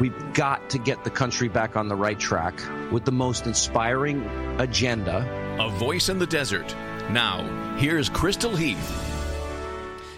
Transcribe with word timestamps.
we've 0.00 0.32
got 0.32 0.70
to 0.70 0.78
get 0.78 1.04
the 1.04 1.10
country 1.10 1.48
back 1.48 1.76
on 1.76 1.88
the 1.88 1.96
right 1.96 2.18
track 2.18 2.54
with 2.92 3.04
the 3.04 3.12
most 3.12 3.46
inspiring 3.46 4.24
agenda. 4.58 5.26
A 5.58 5.70
voice 5.78 6.08
in 6.08 6.18
the 6.18 6.26
desert. 6.26 6.74
Now, 7.10 7.76
here's 7.76 8.08
Crystal 8.08 8.54
Heath. 8.54 9.02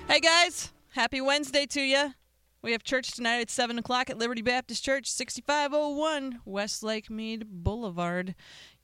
Hey 0.08 0.20
guys, 0.20 0.72
happy 0.90 1.20
Wednesday 1.20 1.66
to 1.66 1.80
you. 1.80 2.12
We 2.60 2.72
have 2.72 2.82
church 2.82 3.12
tonight 3.12 3.40
at 3.40 3.50
7 3.50 3.78
o'clock 3.78 4.10
at 4.10 4.18
Liberty 4.18 4.42
Baptist 4.42 4.84
Church, 4.84 5.08
6501 5.10 6.40
West 6.44 6.82
Lake 6.82 7.08
Mead 7.08 7.44
Boulevard. 7.46 8.34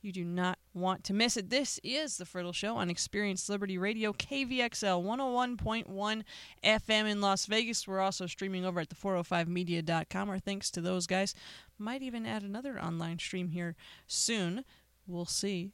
You 0.05 0.11
do 0.11 0.23
not 0.23 0.59
want 0.75 1.03
to 1.05 1.15
miss 1.15 1.35
it. 1.35 1.49
This 1.49 1.79
is 1.83 2.17
The 2.17 2.25
Friddle 2.25 2.53
Show 2.53 2.75
on 2.77 2.91
Experience 2.91 3.49
Liberty 3.49 3.75
Radio, 3.75 4.13
KVXL 4.13 5.03
101.1 5.03 6.23
FM 6.63 7.09
in 7.09 7.21
Las 7.21 7.47
Vegas. 7.47 7.87
We're 7.87 7.99
also 7.99 8.27
streaming 8.27 8.67
over 8.67 8.79
at 8.79 8.89
the405media.com. 8.89 10.29
Our 10.29 10.37
thanks 10.37 10.69
to 10.69 10.81
those 10.81 11.07
guys. 11.07 11.33
Might 11.79 12.03
even 12.03 12.27
add 12.27 12.43
another 12.43 12.79
online 12.79 13.17
stream 13.17 13.49
here 13.49 13.75
soon. 14.05 14.63
We'll 15.07 15.25
see. 15.25 15.71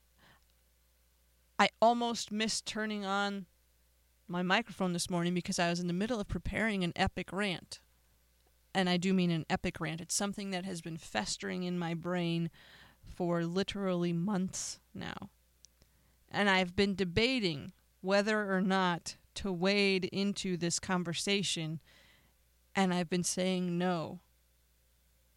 I 1.59 1.67
almost 1.81 2.31
missed 2.31 2.65
turning 2.65 3.03
on 3.03 3.47
my 4.29 4.43
microphone 4.43 4.93
this 4.93 5.09
morning 5.09 5.33
because 5.33 5.59
I 5.59 5.69
was 5.69 5.81
in 5.81 5.87
the 5.87 5.93
middle 5.93 6.21
of 6.21 6.29
preparing 6.29 6.85
an 6.85 6.93
epic 6.95 7.33
rant 7.33 7.81
and 8.73 8.89
I 8.89 8.97
do 8.97 9.13
mean 9.13 9.31
an 9.31 9.45
epic 9.49 9.79
rant. 9.79 10.01
It's 10.01 10.15
something 10.15 10.51
that 10.51 10.65
has 10.65 10.81
been 10.81 10.97
festering 10.97 11.63
in 11.63 11.77
my 11.77 11.93
brain 11.93 12.49
for 13.15 13.43
literally 13.43 14.13
months 14.13 14.79
now. 14.93 15.29
And 16.29 16.49
I've 16.49 16.75
been 16.75 16.95
debating 16.95 17.73
whether 18.01 18.53
or 18.53 18.61
not 18.61 19.17
to 19.35 19.51
wade 19.51 20.05
into 20.05 20.57
this 20.57 20.79
conversation, 20.79 21.79
and 22.75 22.93
I've 22.93 23.09
been 23.09 23.23
saying 23.23 23.77
no. 23.77 24.19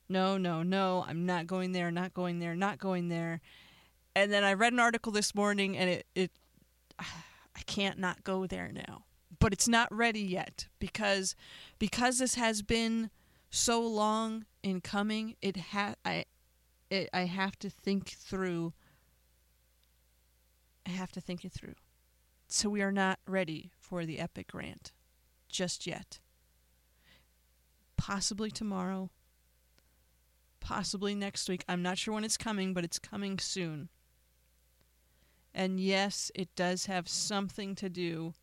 No, 0.08 0.36
no, 0.36 0.62
no, 0.62 1.04
I'm 1.08 1.24
not 1.26 1.46
going 1.46 1.72
there, 1.72 1.90
not 1.90 2.14
going 2.14 2.38
there, 2.38 2.54
not 2.54 2.78
going 2.78 3.08
there. 3.08 3.40
And 4.14 4.32
then 4.32 4.44
I 4.44 4.52
read 4.52 4.72
an 4.72 4.80
article 4.80 5.12
this 5.12 5.34
morning, 5.34 5.76
and 5.76 5.90
it, 5.90 6.06
it 6.14 6.30
I 6.98 7.60
can't 7.66 7.98
not 7.98 8.24
go 8.24 8.46
there 8.46 8.70
now. 8.72 9.04
But 9.38 9.52
it's 9.52 9.68
not 9.68 9.94
ready 9.94 10.20
yet 10.20 10.68
because 10.78 11.34
because 11.78 12.18
this 12.18 12.34
has 12.34 12.62
been 12.62 13.10
so 13.50 13.80
long 13.80 14.46
in 14.62 14.80
coming, 14.80 15.36
it 15.42 15.56
ha- 15.56 15.94
I 16.04 16.24
it, 16.94 17.10
I 17.12 17.22
have 17.22 17.58
to 17.60 17.70
think 17.70 18.08
through 18.08 18.72
I 20.86 20.90
have 20.90 21.12
to 21.12 21.20
think 21.20 21.44
it 21.44 21.52
through. 21.52 21.74
So 22.46 22.68
we 22.68 22.82
are 22.82 22.92
not 22.92 23.18
ready 23.26 23.70
for 23.78 24.04
the 24.04 24.18
epic 24.18 24.52
rant 24.52 24.92
just 25.48 25.86
yet. 25.86 26.18
Possibly 27.96 28.50
tomorrow. 28.50 29.10
Possibly 30.60 31.14
next 31.14 31.48
week. 31.48 31.64
I'm 31.68 31.82
not 31.82 31.98
sure 31.98 32.14
when 32.14 32.24
it's 32.24 32.36
coming, 32.36 32.74
but 32.74 32.84
it's 32.84 32.98
coming 32.98 33.38
soon. 33.38 33.88
And 35.54 35.80
yes, 35.80 36.30
it 36.34 36.54
does 36.54 36.86
have 36.86 37.08
something 37.08 37.74
to 37.76 37.88
do 37.88 38.34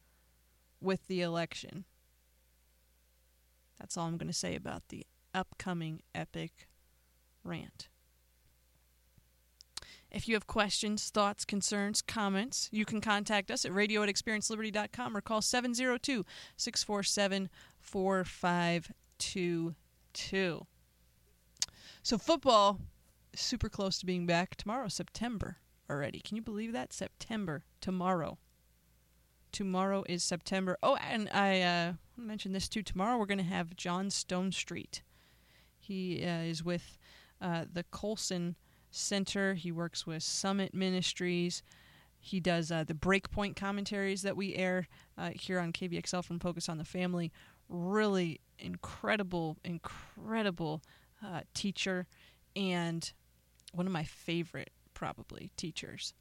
with 0.79 1.07
the 1.07 1.21
election. 1.21 1.85
That's 3.79 3.97
all 3.97 4.07
I'm 4.07 4.17
going 4.17 4.27
to 4.27 4.33
say 4.33 4.55
about 4.55 4.87
the 4.89 5.05
upcoming 5.33 6.01
epic 6.15 6.67
rant. 7.43 7.89
If 10.11 10.27
you 10.27 10.35
have 10.35 10.45
questions, 10.45 11.09
thoughts, 11.09 11.45
concerns, 11.45 12.01
comments, 12.01 12.67
you 12.71 12.83
can 12.83 12.99
contact 12.99 13.49
us 13.49 13.63
at 13.63 13.73
radio 13.73 14.03
at 14.03 14.09
experienceliberty.com 14.09 15.15
or 15.15 15.21
call 15.21 15.41
702 15.41 16.25
647 16.57 17.49
4522. 17.79 20.65
So, 22.03 22.17
football 22.17 22.81
super 23.35 23.69
close 23.69 23.99
to 23.99 24.05
being 24.05 24.25
back 24.25 24.55
tomorrow, 24.55 24.89
September 24.89 25.59
already. 25.89 26.19
Can 26.19 26.35
you 26.35 26.41
believe 26.41 26.73
that? 26.73 26.91
September, 26.91 27.63
tomorrow. 27.79 28.37
Tomorrow 29.51 30.03
is 30.07 30.23
September. 30.23 30.77
Oh, 30.81 30.95
and 30.95 31.29
I 31.29 31.61
uh, 31.61 31.93
mentioned 32.17 32.55
this 32.55 32.69
too. 32.69 32.83
Tomorrow 32.83 33.17
we're 33.17 33.25
going 33.25 33.37
to 33.37 33.43
have 33.43 33.75
John 33.75 34.09
Stonestreet. 34.09 35.01
He 35.77 36.25
uh, 36.25 36.41
is 36.41 36.63
with 36.63 36.97
uh, 37.41 37.65
the 37.71 37.83
Colson 37.83 38.55
Center. 38.91 39.53
He 39.53 39.71
works 39.71 40.05
with 40.05 40.23
Summit 40.23 40.73
Ministries. 40.73 41.63
He 42.19 42.39
does 42.39 42.71
uh, 42.71 42.83
the 42.83 42.93
Breakpoint 42.93 43.55
commentaries 43.55 44.21
that 44.21 44.37
we 44.37 44.55
air 44.55 44.87
uh, 45.17 45.31
here 45.33 45.59
on 45.59 45.73
KVXL 45.73 46.23
from 46.23 46.39
Focus 46.39 46.69
on 46.69 46.77
the 46.77 46.85
Family. 46.85 47.31
Really 47.67 48.41
incredible, 48.59 49.57
incredible 49.63 50.83
uh, 51.25 51.41
teacher, 51.53 52.05
and 52.55 53.11
one 53.73 53.87
of 53.87 53.93
my 53.93 54.03
favorite, 54.03 54.71
probably, 54.93 55.51
teachers 55.57 56.13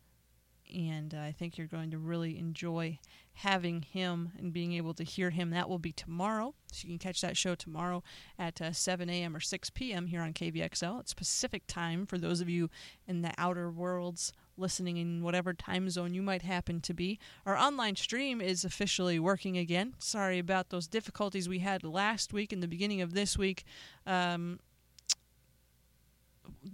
and 0.72 1.14
uh, 1.14 1.18
I 1.18 1.32
think 1.32 1.56
you're 1.56 1.66
going 1.66 1.90
to 1.90 1.98
really 1.98 2.38
enjoy 2.38 2.98
having 3.32 3.82
him 3.82 4.32
and 4.38 4.52
being 4.52 4.72
able 4.74 4.94
to 4.94 5.04
hear 5.04 5.30
him. 5.30 5.50
That 5.50 5.68
will 5.68 5.78
be 5.78 5.92
tomorrow, 5.92 6.54
so 6.72 6.86
you 6.86 6.90
can 6.90 6.98
catch 6.98 7.20
that 7.20 7.36
show 7.36 7.54
tomorrow 7.54 8.02
at 8.38 8.60
uh, 8.60 8.72
7 8.72 9.08
a.m. 9.08 9.36
or 9.36 9.40
6 9.40 9.70
p.m. 9.70 10.06
here 10.06 10.22
on 10.22 10.32
KVXL. 10.32 11.00
It's 11.00 11.14
Pacific 11.14 11.66
time 11.66 12.06
for 12.06 12.18
those 12.18 12.40
of 12.40 12.48
you 12.48 12.70
in 13.06 13.22
the 13.22 13.32
outer 13.38 13.70
worlds 13.70 14.32
listening 14.56 14.98
in 14.98 15.22
whatever 15.22 15.54
time 15.54 15.88
zone 15.88 16.14
you 16.14 16.22
might 16.22 16.42
happen 16.42 16.80
to 16.82 16.94
be. 16.94 17.18
Our 17.46 17.56
online 17.56 17.96
stream 17.96 18.40
is 18.40 18.64
officially 18.64 19.18
working 19.18 19.56
again. 19.56 19.94
Sorry 19.98 20.38
about 20.38 20.68
those 20.68 20.86
difficulties 20.86 21.48
we 21.48 21.60
had 21.60 21.82
last 21.82 22.32
week 22.32 22.52
and 22.52 22.62
the 22.62 22.68
beginning 22.68 23.00
of 23.00 23.14
this 23.14 23.38
week. 23.38 23.64
Um, 24.06 24.60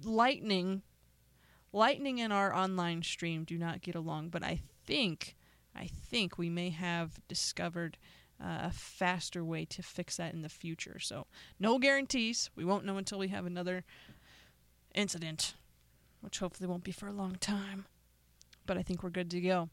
lightning 0.05 0.83
Lightning 1.77 2.23
and 2.23 2.33
our 2.33 2.55
online 2.55 3.03
stream 3.03 3.45
do 3.45 3.59
not 3.59 3.83
get 3.83 3.95
along, 3.95 4.31
but 4.31 4.43
I 4.43 4.63
think, 4.87 5.37
I 5.75 5.87
think 5.87 6.39
we 6.39 6.49
may 6.49 6.71
have 6.71 7.21
discovered 7.29 7.99
uh, 8.43 8.61
a 8.63 8.71
faster 8.73 9.45
way 9.45 9.67
to 9.67 9.83
fix 9.83 10.17
that 10.17 10.33
in 10.33 10.41
the 10.41 10.49
future. 10.49 10.99
So, 10.99 11.27
no 11.61 11.79
guarantees. 11.79 12.49
We 12.57 12.65
won't 12.65 12.87
know 12.87 12.97
until 12.97 13.19
we 13.19 13.29
have 13.29 13.45
another 13.45 13.85
incident, 14.95 15.53
which 16.23 16.39
hopefully 16.39 16.67
won't 16.67 16.83
be 16.83 16.93
for 16.93 17.09
a 17.09 17.13
long 17.13 17.37
time. 17.41 17.85
But 18.65 18.79
I 18.79 18.83
think 18.83 19.03
we're 19.03 19.11
good 19.11 19.31
to 19.33 19.41
go. 19.43 19.69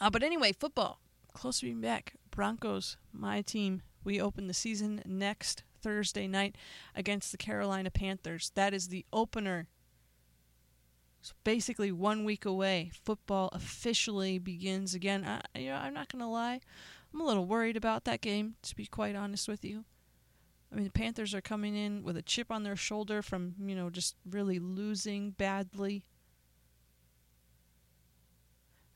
Uh, 0.00 0.08
but 0.08 0.22
anyway, 0.22 0.52
football. 0.52 0.98
Close 1.34 1.60
to 1.60 1.66
being 1.66 1.82
back. 1.82 2.14
Broncos, 2.30 2.96
my 3.12 3.42
team. 3.42 3.82
We 4.02 4.18
open 4.18 4.46
the 4.46 4.54
season 4.54 5.02
next 5.04 5.62
Thursday 5.82 6.26
night 6.26 6.56
against 6.96 7.32
the 7.32 7.36
Carolina 7.36 7.90
Panthers. 7.90 8.50
That 8.54 8.72
is 8.72 8.88
the 8.88 9.04
opener 9.12 9.68
so 11.22 11.34
basically, 11.44 11.92
one 11.92 12.24
week 12.24 12.44
away, 12.44 12.90
football 13.04 13.48
officially 13.52 14.38
begins 14.38 14.92
again. 14.92 15.24
I, 15.24 15.58
you 15.58 15.70
know, 15.70 15.76
I'm 15.76 15.94
not 15.94 16.08
to 16.08 16.26
lie, 16.26 16.60
I'm 17.14 17.20
a 17.20 17.24
little 17.24 17.46
worried 17.46 17.76
about 17.76 18.04
that 18.04 18.20
game, 18.20 18.56
to 18.62 18.74
be 18.74 18.86
quite 18.86 19.14
honest 19.14 19.46
with 19.46 19.64
you. 19.64 19.84
I 20.70 20.74
mean, 20.74 20.84
the 20.84 20.90
Panthers 20.90 21.32
are 21.32 21.40
coming 21.40 21.76
in 21.76 22.02
with 22.02 22.16
a 22.16 22.22
chip 22.22 22.50
on 22.50 22.64
their 22.64 22.74
shoulder 22.74 23.22
from, 23.22 23.54
you 23.64 23.76
know, 23.76 23.88
just 23.88 24.16
really 24.28 24.58
losing 24.58 25.30
badly. 25.30 26.04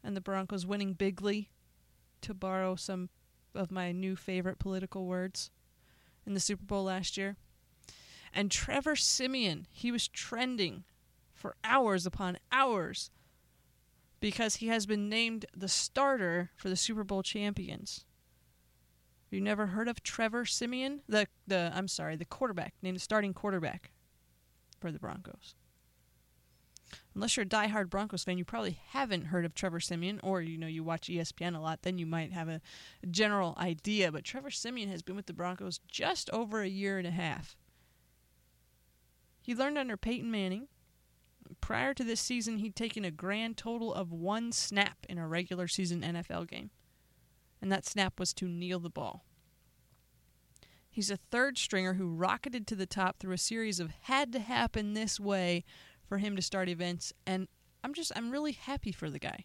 And 0.02 0.16
the 0.16 0.20
Broncos 0.20 0.66
winning 0.66 0.94
bigly, 0.94 1.50
to 2.22 2.34
borrow 2.34 2.74
some 2.74 3.10
of 3.54 3.70
my 3.70 3.92
new 3.92 4.16
favorite 4.16 4.58
political 4.58 5.06
words, 5.06 5.50
in 6.26 6.34
the 6.34 6.40
Super 6.40 6.64
Bowl 6.64 6.84
last 6.84 7.16
year. 7.16 7.36
And 8.34 8.50
Trevor 8.50 8.96
Siemian, 8.96 9.66
he 9.70 9.92
was 9.92 10.08
trending 10.08 10.84
for 11.46 11.54
hours 11.62 12.06
upon 12.06 12.36
hours 12.50 13.12
because 14.18 14.56
he 14.56 14.66
has 14.66 14.84
been 14.84 15.08
named 15.08 15.46
the 15.56 15.68
starter 15.68 16.50
for 16.56 16.68
the 16.68 16.74
Super 16.74 17.04
Bowl 17.04 17.22
champions. 17.22 18.04
You 19.30 19.40
never 19.40 19.66
heard 19.66 19.86
of 19.86 20.02
Trevor 20.02 20.44
Siemian? 20.44 21.02
The 21.08 21.28
the 21.46 21.70
I'm 21.72 21.86
sorry, 21.86 22.16
the 22.16 22.24
quarterback, 22.24 22.74
named 22.82 22.96
the 22.96 23.00
starting 23.00 23.32
quarterback 23.32 23.92
for 24.80 24.90
the 24.90 24.98
Broncos. 24.98 25.54
Unless 27.14 27.36
you're 27.36 27.46
a 27.46 27.48
diehard 27.48 27.90
Broncos 27.90 28.24
fan, 28.24 28.38
you 28.38 28.44
probably 28.44 28.80
haven't 28.88 29.26
heard 29.26 29.44
of 29.44 29.54
Trevor 29.54 29.78
Siemian, 29.78 30.18
or 30.24 30.42
you 30.42 30.58
know 30.58 30.66
you 30.66 30.82
watch 30.82 31.06
ESPN 31.06 31.54
a 31.54 31.60
lot. 31.60 31.82
Then 31.82 31.96
you 31.96 32.06
might 32.06 32.32
have 32.32 32.48
a 32.48 32.60
general 33.08 33.54
idea. 33.56 34.10
But 34.10 34.24
Trevor 34.24 34.50
Siemian 34.50 34.88
has 34.90 35.02
been 35.02 35.14
with 35.14 35.26
the 35.26 35.32
Broncos 35.32 35.78
just 35.86 36.28
over 36.30 36.62
a 36.62 36.68
year 36.68 36.98
and 36.98 37.06
a 37.06 37.12
half. 37.12 37.56
He 39.40 39.54
learned 39.54 39.78
under 39.78 39.96
Peyton 39.96 40.28
Manning, 40.28 40.66
Prior 41.60 41.94
to 41.94 42.04
this 42.04 42.20
season, 42.20 42.58
he'd 42.58 42.76
taken 42.76 43.04
a 43.04 43.10
grand 43.10 43.56
total 43.56 43.92
of 43.92 44.12
one 44.12 44.52
snap 44.52 44.98
in 45.08 45.18
a 45.18 45.28
regular 45.28 45.68
season 45.68 46.02
NFL 46.02 46.48
game, 46.48 46.70
and 47.60 47.70
that 47.70 47.86
snap 47.86 48.18
was 48.18 48.32
to 48.34 48.48
kneel 48.48 48.80
the 48.80 48.90
ball. 48.90 49.24
He's 50.90 51.10
a 51.10 51.16
third 51.16 51.58
stringer 51.58 51.94
who 51.94 52.08
rocketed 52.08 52.66
to 52.68 52.74
the 52.74 52.86
top 52.86 53.18
through 53.18 53.34
a 53.34 53.38
series 53.38 53.80
of 53.80 53.92
had 54.02 54.32
to 54.32 54.38
happen 54.38 54.94
this 54.94 55.20
way 55.20 55.64
for 56.06 56.18
him 56.18 56.36
to 56.36 56.42
start 56.42 56.68
events, 56.68 57.12
and 57.26 57.48
I'm 57.84 57.92
just 57.92 58.12
I'm 58.16 58.30
really 58.30 58.52
happy 58.52 58.92
for 58.92 59.10
the 59.10 59.18
guy. 59.18 59.44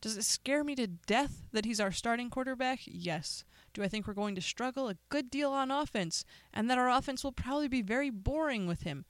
Does 0.00 0.16
it 0.16 0.24
scare 0.24 0.62
me 0.62 0.74
to 0.76 0.86
death 0.86 1.48
that 1.52 1.64
he's 1.64 1.80
our 1.80 1.90
starting 1.90 2.30
quarterback? 2.30 2.80
Yes. 2.84 3.44
Do 3.72 3.82
I 3.82 3.88
think 3.88 4.06
we're 4.06 4.14
going 4.14 4.36
to 4.36 4.40
struggle 4.40 4.88
a 4.88 4.96
good 5.08 5.30
deal 5.30 5.50
on 5.50 5.70
offense 5.70 6.24
and 6.54 6.70
that 6.70 6.78
our 6.78 6.88
offense 6.88 7.24
will 7.24 7.32
probably 7.32 7.66
be 7.66 7.82
very 7.82 8.10
boring 8.10 8.66
with 8.66 8.82
him? 8.82 9.04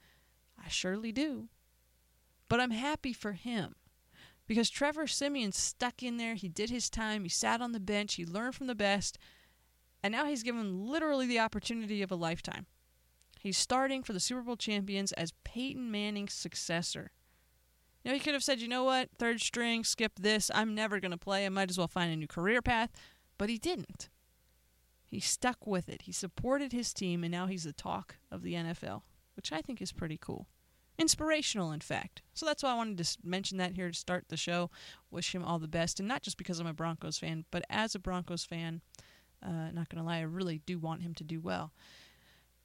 I 0.57 0.69
surely 0.69 1.11
do. 1.11 1.49
But 2.49 2.59
I'm 2.59 2.71
happy 2.71 3.13
for 3.13 3.33
him 3.33 3.75
because 4.47 4.69
Trevor 4.69 5.07
Siemian 5.07 5.51
stuck 5.51 6.01
in 6.01 6.17
there. 6.17 6.35
He 6.35 6.47
did 6.47 6.69
his 6.69 6.89
time. 6.89 7.23
He 7.23 7.29
sat 7.29 7.61
on 7.61 7.73
the 7.73 7.79
bench. 7.79 8.15
He 8.15 8.25
learned 8.25 8.55
from 8.55 8.67
the 8.67 8.75
best. 8.75 9.17
And 10.01 10.11
now 10.11 10.25
he's 10.25 10.43
given 10.43 10.85
literally 10.87 11.27
the 11.27 11.39
opportunity 11.39 12.01
of 12.01 12.11
a 12.11 12.15
lifetime. 12.15 12.65
He's 13.39 13.57
starting 13.57 14.03
for 14.03 14.13
the 14.13 14.19
Super 14.19 14.41
Bowl 14.41 14.55
champions 14.55 15.11
as 15.13 15.33
Peyton 15.43 15.91
Manning's 15.91 16.33
successor. 16.33 17.11
You 18.03 18.11
know, 18.11 18.15
he 18.15 18.23
could 18.23 18.33
have 18.33 18.43
said, 18.43 18.61
you 18.61 18.67
know 18.67 18.83
what, 18.83 19.09
third 19.17 19.41
string, 19.41 19.83
skip 19.83 20.13
this. 20.19 20.49
I'm 20.53 20.73
never 20.73 20.99
going 20.99 21.11
to 21.11 21.17
play. 21.17 21.45
I 21.45 21.49
might 21.49 21.69
as 21.69 21.77
well 21.77 21.87
find 21.87 22.11
a 22.11 22.15
new 22.15 22.27
career 22.27 22.61
path. 22.61 22.91
But 23.37 23.49
he 23.49 23.57
didn't. 23.57 24.09
He 25.05 25.19
stuck 25.19 25.65
with 25.65 25.89
it. 25.89 26.03
He 26.03 26.11
supported 26.11 26.71
his 26.71 26.93
team, 26.93 27.23
and 27.23 27.31
now 27.31 27.47
he's 27.47 27.63
the 27.63 27.73
talk 27.73 28.17
of 28.31 28.43
the 28.43 28.53
NFL, 28.53 29.03
which 29.35 29.51
I 29.51 29.61
think 29.61 29.81
is 29.81 29.91
pretty 29.91 30.17
cool. 30.17 30.47
Inspirational, 30.99 31.71
in 31.71 31.79
fact. 31.79 32.21
So 32.33 32.45
that's 32.45 32.63
why 32.63 32.71
I 32.71 32.75
wanted 32.75 32.97
to 32.97 33.17
mention 33.23 33.57
that 33.59 33.75
here 33.75 33.89
to 33.89 33.97
start 33.97 34.25
the 34.29 34.37
show. 34.37 34.71
Wish 35.11 35.33
him 35.33 35.43
all 35.43 35.59
the 35.59 35.67
best, 35.67 35.99
and 35.99 36.07
not 36.07 36.23
just 36.23 36.37
because 36.37 36.59
I'm 36.59 36.67
a 36.67 36.73
Broncos 36.73 37.19
fan, 37.19 37.45
but 37.51 37.63
as 37.69 37.93
a 37.93 37.99
Broncos 37.99 38.45
fan, 38.45 38.81
uh, 39.43 39.71
not 39.71 39.89
going 39.89 40.01
to 40.01 40.07
lie, 40.07 40.17
I 40.17 40.21
really 40.21 40.61
do 40.65 40.79
want 40.79 41.03
him 41.03 41.13
to 41.15 41.23
do 41.23 41.39
well. 41.39 41.71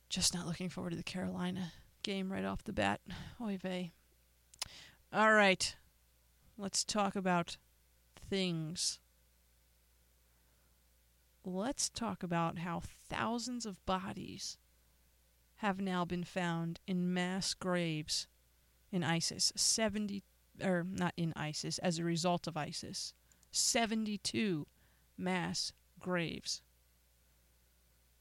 Just 0.08 0.34
not 0.34 0.46
looking 0.46 0.70
forward 0.70 0.90
to 0.90 0.96
the 0.96 1.02
Carolina 1.02 1.73
game 2.02 2.32
right 2.32 2.44
off 2.44 2.64
the 2.64 2.73
bat. 2.73 3.00
Oy 3.40 3.56
vey. 3.56 3.93
All 5.12 5.32
right. 5.32 5.75
Let's 6.56 6.84
talk 6.84 7.17
about 7.17 7.56
things. 8.29 8.99
Let's 11.44 11.88
talk 11.88 12.23
about 12.23 12.58
how 12.58 12.82
thousands 13.08 13.67
of 13.67 13.84
bodies 13.84 14.58
have 15.62 15.80
now 15.80 16.04
been 16.04 16.24
found 16.24 16.80
in 16.88 17.14
mass 17.14 17.54
graves 17.54 18.26
in 18.90 19.04
ISIS. 19.04 19.52
70 19.54 20.24
or 20.60 20.84
not 20.84 21.14
in 21.16 21.32
ISIS 21.36 21.78
as 21.78 21.98
a 21.98 22.04
result 22.04 22.48
of 22.48 22.56
ISIS. 22.56 23.14
72 23.52 24.66
mass 25.16 25.72
graves. 26.00 26.62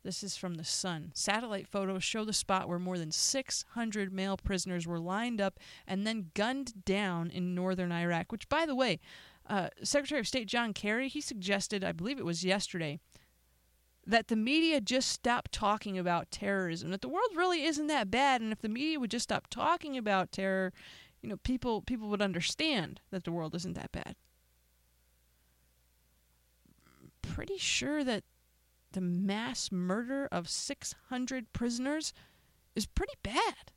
This 0.04 0.24
is 0.24 0.38
from 0.38 0.54
the 0.54 0.64
Sun. 0.64 1.14
Satellite 1.16 1.68
photos 1.68 2.04
show 2.04 2.26
the 2.26 2.32
spot 2.32 2.70
where 2.70 2.78
more 2.78 3.00
than 3.00 3.12
600 3.12 4.14
male 4.14 4.38
prisoners 4.38 4.86
were 4.86 5.00
lined 5.00 5.42
up 5.42 5.60
and 5.88 6.06
then 6.06 6.30
gunned 6.36 6.86
down 6.86 7.32
in 7.32 7.56
northern 7.56 7.92
Iraq. 7.92 8.32
Which, 8.32 8.50
by 8.50 8.68
the 8.68 8.76
way, 8.76 9.00
uh, 9.48 9.70
Secretary 9.84 10.20
of 10.20 10.28
State 10.28 10.48
John 10.48 10.74
Kerry 10.74 11.08
he 11.08 11.22
suggested, 11.22 11.84
I 11.84 11.92
believe 11.92 12.20
it 12.20 12.26
was 12.26 12.44
yesterday, 12.44 13.00
that 14.06 14.28
the 14.28 14.36
media 14.36 14.82
just 14.82 15.10
stop 15.10 15.50
talking 15.52 15.98
about 15.98 16.32
terrorism. 16.32 16.92
That 16.92 17.02
the 17.02 17.10
world 17.10 17.30
really 17.36 17.64
isn't 17.64 17.88
that 17.88 18.12
bad, 18.12 18.42
and 18.42 18.52
if 18.52 18.62
the 18.62 18.70
media 18.70 19.00
would 19.00 19.12
just 19.12 19.24
stop 19.24 19.48
talking 19.50 19.98
about 19.98 20.32
terror, 20.32 20.74
you 21.22 21.30
know, 21.30 21.38
people 21.38 21.82
people 21.82 22.10
would 22.10 22.22
understand 22.22 23.00
that 23.12 23.24
the 23.24 23.32
world 23.32 23.56
isn't 23.56 23.74
that 23.74 23.92
bad. 23.92 24.16
Pretty 27.22 27.58
sure 27.58 28.04
that 28.04 28.24
the 28.94 29.02
mass 29.02 29.72
murder 29.72 30.28
of 30.32 30.50
600 30.50 31.54
prisoners 31.54 32.14
is 32.76 32.86
pretty 32.86 33.14
bad. 33.24 33.72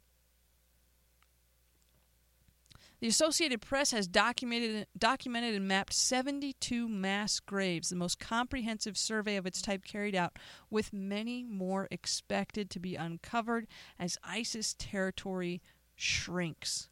The 3.04 3.08
Associated 3.08 3.60
Press 3.60 3.90
has 3.90 4.08
documented, 4.08 4.86
documented 4.96 5.54
and 5.54 5.68
mapped 5.68 5.92
72 5.92 6.88
mass 6.88 7.38
graves, 7.38 7.90
the 7.90 7.96
most 7.96 8.18
comprehensive 8.18 8.96
survey 8.96 9.36
of 9.36 9.44
its 9.44 9.60
type 9.60 9.84
carried 9.84 10.14
out, 10.14 10.38
with 10.70 10.90
many 10.90 11.42
more 11.42 11.86
expected 11.90 12.70
to 12.70 12.80
be 12.80 12.96
uncovered 12.96 13.66
as 13.98 14.16
ISIS 14.24 14.74
territory 14.78 15.60
shrinks. 15.94 16.88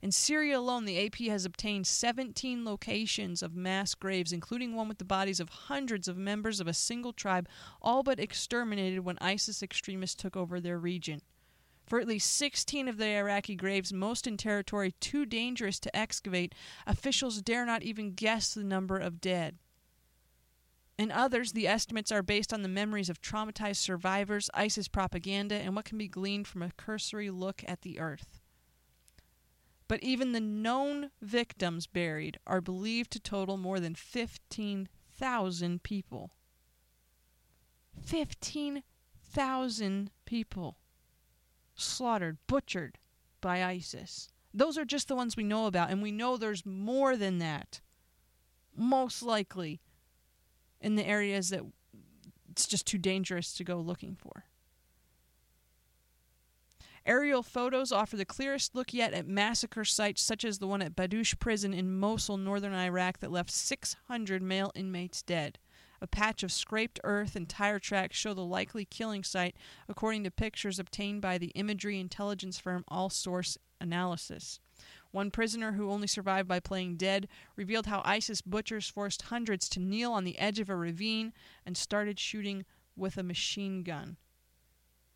In 0.00 0.12
Syria 0.12 0.56
alone, 0.60 0.84
the 0.84 1.04
AP 1.04 1.16
has 1.22 1.44
obtained 1.44 1.88
17 1.88 2.64
locations 2.64 3.42
of 3.42 3.56
mass 3.56 3.96
graves, 3.96 4.32
including 4.32 4.76
one 4.76 4.86
with 4.86 4.98
the 4.98 5.04
bodies 5.04 5.40
of 5.40 5.48
hundreds 5.48 6.06
of 6.06 6.16
members 6.16 6.60
of 6.60 6.68
a 6.68 6.72
single 6.72 7.12
tribe, 7.12 7.48
all 7.80 8.04
but 8.04 8.20
exterminated 8.20 9.00
when 9.00 9.18
ISIS 9.20 9.64
extremists 9.64 10.14
took 10.14 10.36
over 10.36 10.60
their 10.60 10.78
region. 10.78 11.22
For 11.86 12.00
at 12.00 12.08
least 12.08 12.32
16 12.34 12.88
of 12.88 12.96
the 12.96 13.08
Iraqi 13.08 13.54
graves, 13.54 13.92
most 13.92 14.26
in 14.26 14.36
territory 14.36 14.92
too 15.00 15.26
dangerous 15.26 15.78
to 15.80 15.94
excavate, 15.94 16.54
officials 16.86 17.42
dare 17.42 17.66
not 17.66 17.82
even 17.82 18.14
guess 18.14 18.54
the 18.54 18.64
number 18.64 18.98
of 18.98 19.20
dead. 19.20 19.58
In 20.98 21.10
others, 21.10 21.52
the 21.52 21.66
estimates 21.66 22.12
are 22.12 22.22
based 22.22 22.52
on 22.52 22.62
the 22.62 22.68
memories 22.68 23.10
of 23.10 23.20
traumatized 23.20 23.76
survivors, 23.76 24.50
ISIS 24.54 24.88
propaganda, 24.88 25.56
and 25.56 25.74
what 25.74 25.84
can 25.84 25.98
be 25.98 26.08
gleaned 26.08 26.46
from 26.46 26.62
a 26.62 26.70
cursory 26.76 27.30
look 27.30 27.64
at 27.66 27.82
the 27.82 27.98
earth. 27.98 28.40
But 29.88 30.02
even 30.02 30.32
the 30.32 30.40
known 30.40 31.10
victims 31.20 31.86
buried 31.86 32.38
are 32.46 32.60
believed 32.60 33.10
to 33.12 33.20
total 33.20 33.56
more 33.56 33.80
than 33.80 33.94
15,000 33.94 35.82
people. 35.82 36.30
15,000 38.00 40.10
people 40.24 40.76
slaughtered, 41.82 42.38
butchered 42.46 42.98
by 43.40 43.64
ISIS. 43.64 44.28
Those 44.54 44.76
are 44.76 44.84
just 44.84 45.08
the 45.08 45.16
ones 45.16 45.36
we 45.36 45.44
know 45.44 45.66
about, 45.66 45.90
and 45.90 46.02
we 46.02 46.12
know 46.12 46.36
there's 46.36 46.66
more 46.66 47.16
than 47.16 47.38
that. 47.38 47.80
Most 48.76 49.22
likely 49.22 49.80
in 50.80 50.96
the 50.96 51.06
areas 51.06 51.50
that 51.50 51.62
it's 52.50 52.66
just 52.66 52.86
too 52.86 52.98
dangerous 52.98 53.54
to 53.54 53.64
go 53.64 53.78
looking 53.78 54.14
for. 54.14 54.44
Aerial 57.04 57.42
photos 57.42 57.90
offer 57.90 58.16
the 58.16 58.24
clearest 58.24 58.74
look 58.74 58.94
yet 58.94 59.12
at 59.12 59.26
massacre 59.26 59.84
sites 59.84 60.22
such 60.22 60.44
as 60.44 60.58
the 60.58 60.68
one 60.68 60.82
at 60.82 60.94
Badoush 60.94 61.38
Prison 61.38 61.74
in 61.74 61.98
Mosul, 61.98 62.36
northern 62.36 62.74
Iraq, 62.74 63.18
that 63.18 63.32
left 63.32 63.50
600 63.50 64.40
male 64.40 64.70
inmates 64.74 65.22
dead. 65.22 65.58
A 66.02 66.08
patch 66.08 66.42
of 66.42 66.50
scraped 66.50 66.98
earth 67.04 67.36
and 67.36 67.48
tire 67.48 67.78
tracks 67.78 68.16
show 68.16 68.34
the 68.34 68.44
likely 68.44 68.84
killing 68.84 69.22
site, 69.22 69.56
according 69.88 70.24
to 70.24 70.32
pictures 70.32 70.80
obtained 70.80 71.22
by 71.22 71.38
the 71.38 71.52
imagery 71.54 72.00
intelligence 72.00 72.58
firm 72.58 72.84
AllSource 72.90 73.56
Analysis. 73.80 74.58
One 75.12 75.30
prisoner 75.30 75.72
who 75.72 75.92
only 75.92 76.08
survived 76.08 76.48
by 76.48 76.58
playing 76.58 76.96
dead 76.96 77.28
revealed 77.54 77.86
how 77.86 78.02
ISIS 78.04 78.42
butchers 78.42 78.88
forced 78.88 79.22
hundreds 79.22 79.68
to 79.68 79.80
kneel 79.80 80.10
on 80.10 80.24
the 80.24 80.40
edge 80.40 80.58
of 80.58 80.68
a 80.68 80.74
ravine 80.74 81.32
and 81.64 81.76
started 81.76 82.18
shooting 82.18 82.64
with 82.96 83.16
a 83.16 83.22
machine 83.22 83.84
gun. 83.84 84.16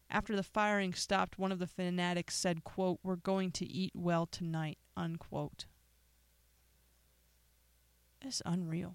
After 0.08 0.36
the 0.36 0.44
firing 0.44 0.94
stopped, 0.94 1.36
one 1.36 1.50
of 1.50 1.58
the 1.58 1.66
fanatics 1.66 2.36
said, 2.36 2.62
quote, 2.62 3.00
We're 3.02 3.16
going 3.16 3.50
to 3.52 3.66
eat 3.66 3.90
well 3.92 4.24
tonight, 4.26 4.78
unquote. 4.96 5.66
It's 8.22 8.40
unreal. 8.46 8.94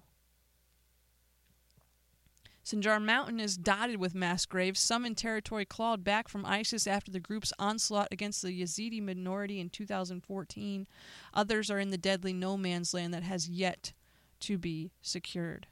Sinjar 2.64 3.02
Mountain 3.02 3.40
is 3.40 3.56
dotted 3.56 3.96
with 3.96 4.14
mass 4.14 4.46
graves, 4.46 4.78
some 4.78 5.04
in 5.04 5.16
territory 5.16 5.64
clawed 5.64 6.04
back 6.04 6.28
from 6.28 6.46
ISIS 6.46 6.86
after 6.86 7.10
the 7.10 7.18
group's 7.18 7.52
onslaught 7.58 8.08
against 8.12 8.40
the 8.40 8.62
Yazidi 8.62 9.02
minority 9.02 9.58
in 9.58 9.68
2014. 9.68 10.86
Others 11.34 11.70
are 11.70 11.80
in 11.80 11.90
the 11.90 11.98
deadly 11.98 12.32
no 12.32 12.56
man's 12.56 12.94
land 12.94 13.12
that 13.14 13.24
has 13.24 13.48
yet 13.48 13.92
to 14.40 14.58
be 14.58 14.92
secured. 15.00 15.66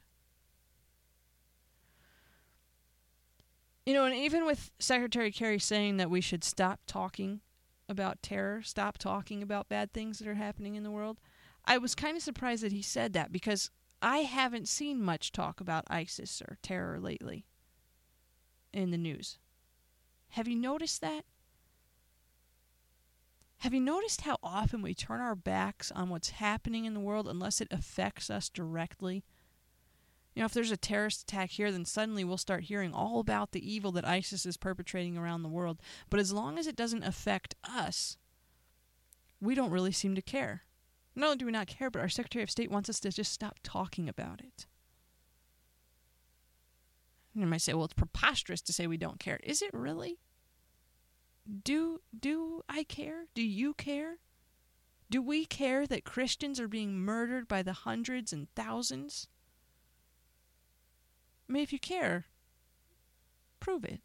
You 3.85 3.93
know, 3.93 4.05
and 4.05 4.15
even 4.15 4.45
with 4.45 4.71
Secretary 4.79 5.31
Kerry 5.31 5.59
saying 5.59 5.97
that 5.97 6.09
we 6.09 6.21
should 6.21 6.43
stop 6.43 6.81
talking 6.85 7.41
about 7.87 8.21
terror, 8.21 8.61
stop 8.63 8.97
talking 8.97 9.41
about 9.41 9.69
bad 9.69 9.91
things 9.93 10.19
that 10.19 10.27
are 10.27 10.35
happening 10.35 10.75
in 10.75 10.83
the 10.83 10.91
world, 10.91 11.19
I 11.65 11.77
was 11.77 11.95
kind 11.95 12.17
of 12.17 12.23
surprised 12.23 12.63
that 12.63 12.71
he 12.71 12.81
said 12.81 13.13
that 13.13 13.31
because 13.31 13.69
I 14.01 14.19
haven't 14.19 14.67
seen 14.67 15.03
much 15.03 15.31
talk 15.31 15.61
about 15.61 15.85
ISIS 15.87 16.41
or 16.41 16.57
terror 16.61 16.99
lately 16.99 17.45
in 18.73 18.91
the 18.91 18.97
news. 18.97 19.37
Have 20.29 20.47
you 20.47 20.55
noticed 20.55 21.01
that? 21.01 21.25
Have 23.59 23.75
you 23.75 23.79
noticed 23.79 24.21
how 24.21 24.37
often 24.41 24.81
we 24.81 24.95
turn 24.95 25.21
our 25.21 25.35
backs 25.35 25.91
on 25.91 26.09
what's 26.09 26.31
happening 26.31 26.85
in 26.85 26.95
the 26.95 26.99
world 26.99 27.27
unless 27.27 27.61
it 27.61 27.67
affects 27.69 28.31
us 28.31 28.49
directly? 28.49 29.23
You 30.33 30.39
know, 30.39 30.45
if 30.45 30.53
there's 30.53 30.71
a 30.71 30.77
terrorist 30.77 31.23
attack 31.23 31.51
here, 31.51 31.71
then 31.71 31.85
suddenly 31.85 32.23
we'll 32.23 32.37
start 32.37 32.63
hearing 32.63 32.93
all 32.93 33.19
about 33.19 33.51
the 33.51 33.71
evil 33.71 33.91
that 33.91 34.07
ISIS 34.07 34.47
is 34.47 34.57
perpetrating 34.57 35.15
around 35.15 35.43
the 35.43 35.49
world. 35.49 35.79
But 36.09 36.19
as 36.19 36.33
long 36.33 36.57
as 36.57 36.65
it 36.65 36.75
doesn't 36.75 37.03
affect 37.03 37.53
us, 37.63 38.17
we 39.39 39.53
don't 39.53 39.71
really 39.71 39.91
seem 39.91 40.15
to 40.15 40.21
care. 40.23 40.63
Not 41.15 41.25
only 41.25 41.37
do 41.37 41.45
we 41.45 41.51
not 41.51 41.67
care, 41.67 41.89
but 41.89 42.01
our 42.01 42.09
Secretary 42.09 42.43
of 42.43 42.51
State 42.51 42.71
wants 42.71 42.89
us 42.89 42.99
to 43.01 43.11
just 43.11 43.33
stop 43.33 43.59
talking 43.63 44.07
about 44.07 44.39
it. 44.39 44.65
And 47.33 47.41
you 47.41 47.47
might 47.47 47.61
say, 47.61 47.73
well, 47.73 47.85
it's 47.85 47.93
preposterous 47.93 48.61
to 48.61 48.73
say 48.73 48.87
we 48.87 48.97
don't 48.97 49.19
care. 49.19 49.39
Is 49.43 49.61
it 49.61 49.73
really? 49.73 50.19
Do 51.63 52.01
do 52.17 52.61
I 52.69 52.83
care? 52.83 53.25
Do 53.33 53.41
you 53.41 53.73
care? 53.73 54.17
Do 55.09 55.21
we 55.21 55.45
care 55.45 55.85
that 55.87 56.05
Christians 56.05 56.59
are 56.59 56.67
being 56.67 56.99
murdered 56.99 57.47
by 57.47 57.63
the 57.63 57.73
hundreds 57.73 58.31
and 58.31 58.47
thousands? 58.55 59.27
I 61.49 61.53
mean, 61.53 61.63
if 61.63 61.73
you 61.73 61.79
care, 61.79 62.27
prove 63.59 63.83
it. 63.83 63.99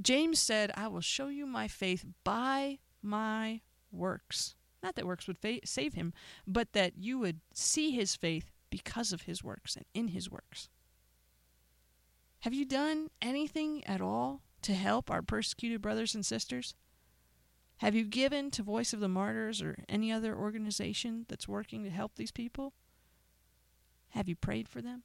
James 0.00 0.38
said, 0.38 0.70
I 0.76 0.86
will 0.86 1.00
show 1.00 1.26
you 1.26 1.44
my 1.44 1.66
faith 1.66 2.04
by 2.22 2.78
my 3.02 3.62
works. 3.90 4.54
Not 4.82 4.94
that 4.94 5.06
works 5.06 5.26
would 5.26 5.38
fa- 5.38 5.64
save 5.64 5.94
him, 5.94 6.12
but 6.46 6.72
that 6.72 6.96
you 6.96 7.18
would 7.18 7.40
see 7.52 7.90
his 7.90 8.16
faith 8.16 8.50
because 8.70 9.12
of 9.12 9.22
his 9.22 9.44
works 9.44 9.76
and 9.76 9.84
in 9.94 10.08
his 10.08 10.30
works. 10.30 10.68
Have 12.40 12.54
you 12.54 12.64
done 12.64 13.10
anything 13.20 13.84
at 13.84 14.00
all 14.00 14.40
to 14.62 14.74
help 14.74 15.10
our 15.10 15.22
persecuted 15.22 15.82
brothers 15.82 16.14
and 16.14 16.24
sisters? 16.24 16.74
Have 17.78 17.94
you 17.94 18.04
given 18.04 18.50
to 18.52 18.62
Voice 18.62 18.92
of 18.92 19.00
the 19.00 19.08
Martyrs 19.08 19.62
or 19.62 19.76
any 19.88 20.12
other 20.12 20.36
organization 20.36 21.26
that's 21.28 21.48
working 21.48 21.82
to 21.84 21.90
help 21.90 22.14
these 22.14 22.30
people? 22.30 22.72
Have 24.10 24.28
you 24.28 24.36
prayed 24.36 24.68
for 24.68 24.80
them? 24.82 25.02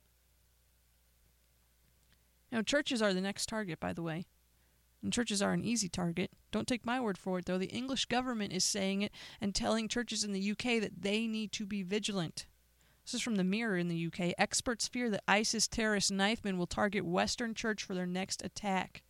Now, 2.52 2.62
churches 2.62 3.02
are 3.02 3.14
the 3.14 3.22
next 3.22 3.48
target, 3.48 3.80
by 3.80 3.94
the 3.94 4.02
way. 4.02 4.26
And 5.04 5.14
churches 5.14 5.42
are 5.42 5.54
an 5.54 5.64
easy 5.64 5.88
target. 5.88 6.32
Don't 6.52 6.68
take 6.68 6.86
my 6.86 7.00
word 7.00 7.18
for 7.18 7.38
it, 7.40 7.46
though. 7.46 7.58
The 7.58 7.68
English 7.68 8.06
government 8.06 8.54
is 8.54 8.64
saying 8.64 9.04
it 9.04 9.12
and 9.40 9.54
telling 9.54 9.88
churches 9.88 10.24
in 10.24 10.34
the 10.34 10.52
UK 10.52 10.82
that 10.82 11.02
they 11.02 11.28
need 11.28 11.52
to 11.54 11.66
be 11.66 11.84
vigilant. 11.84 12.48
This 13.06 13.14
is 13.14 13.22
from 13.22 13.36
the 13.36 13.44
Mirror 13.44 13.78
in 13.78 13.88
the 13.88 14.08
UK. 14.08 14.34
Experts 14.40 14.88
fear 14.88 15.12
that 15.12 15.24
ISIS 15.28 15.68
terrorist 15.68 16.12
knifemen 16.12 16.58
will 16.58 16.66
target 16.66 17.06
Western 17.06 17.54
Church 17.54 17.84
for 17.84 17.94
their 17.94 18.08
next 18.08 18.44
attack. 18.44 19.04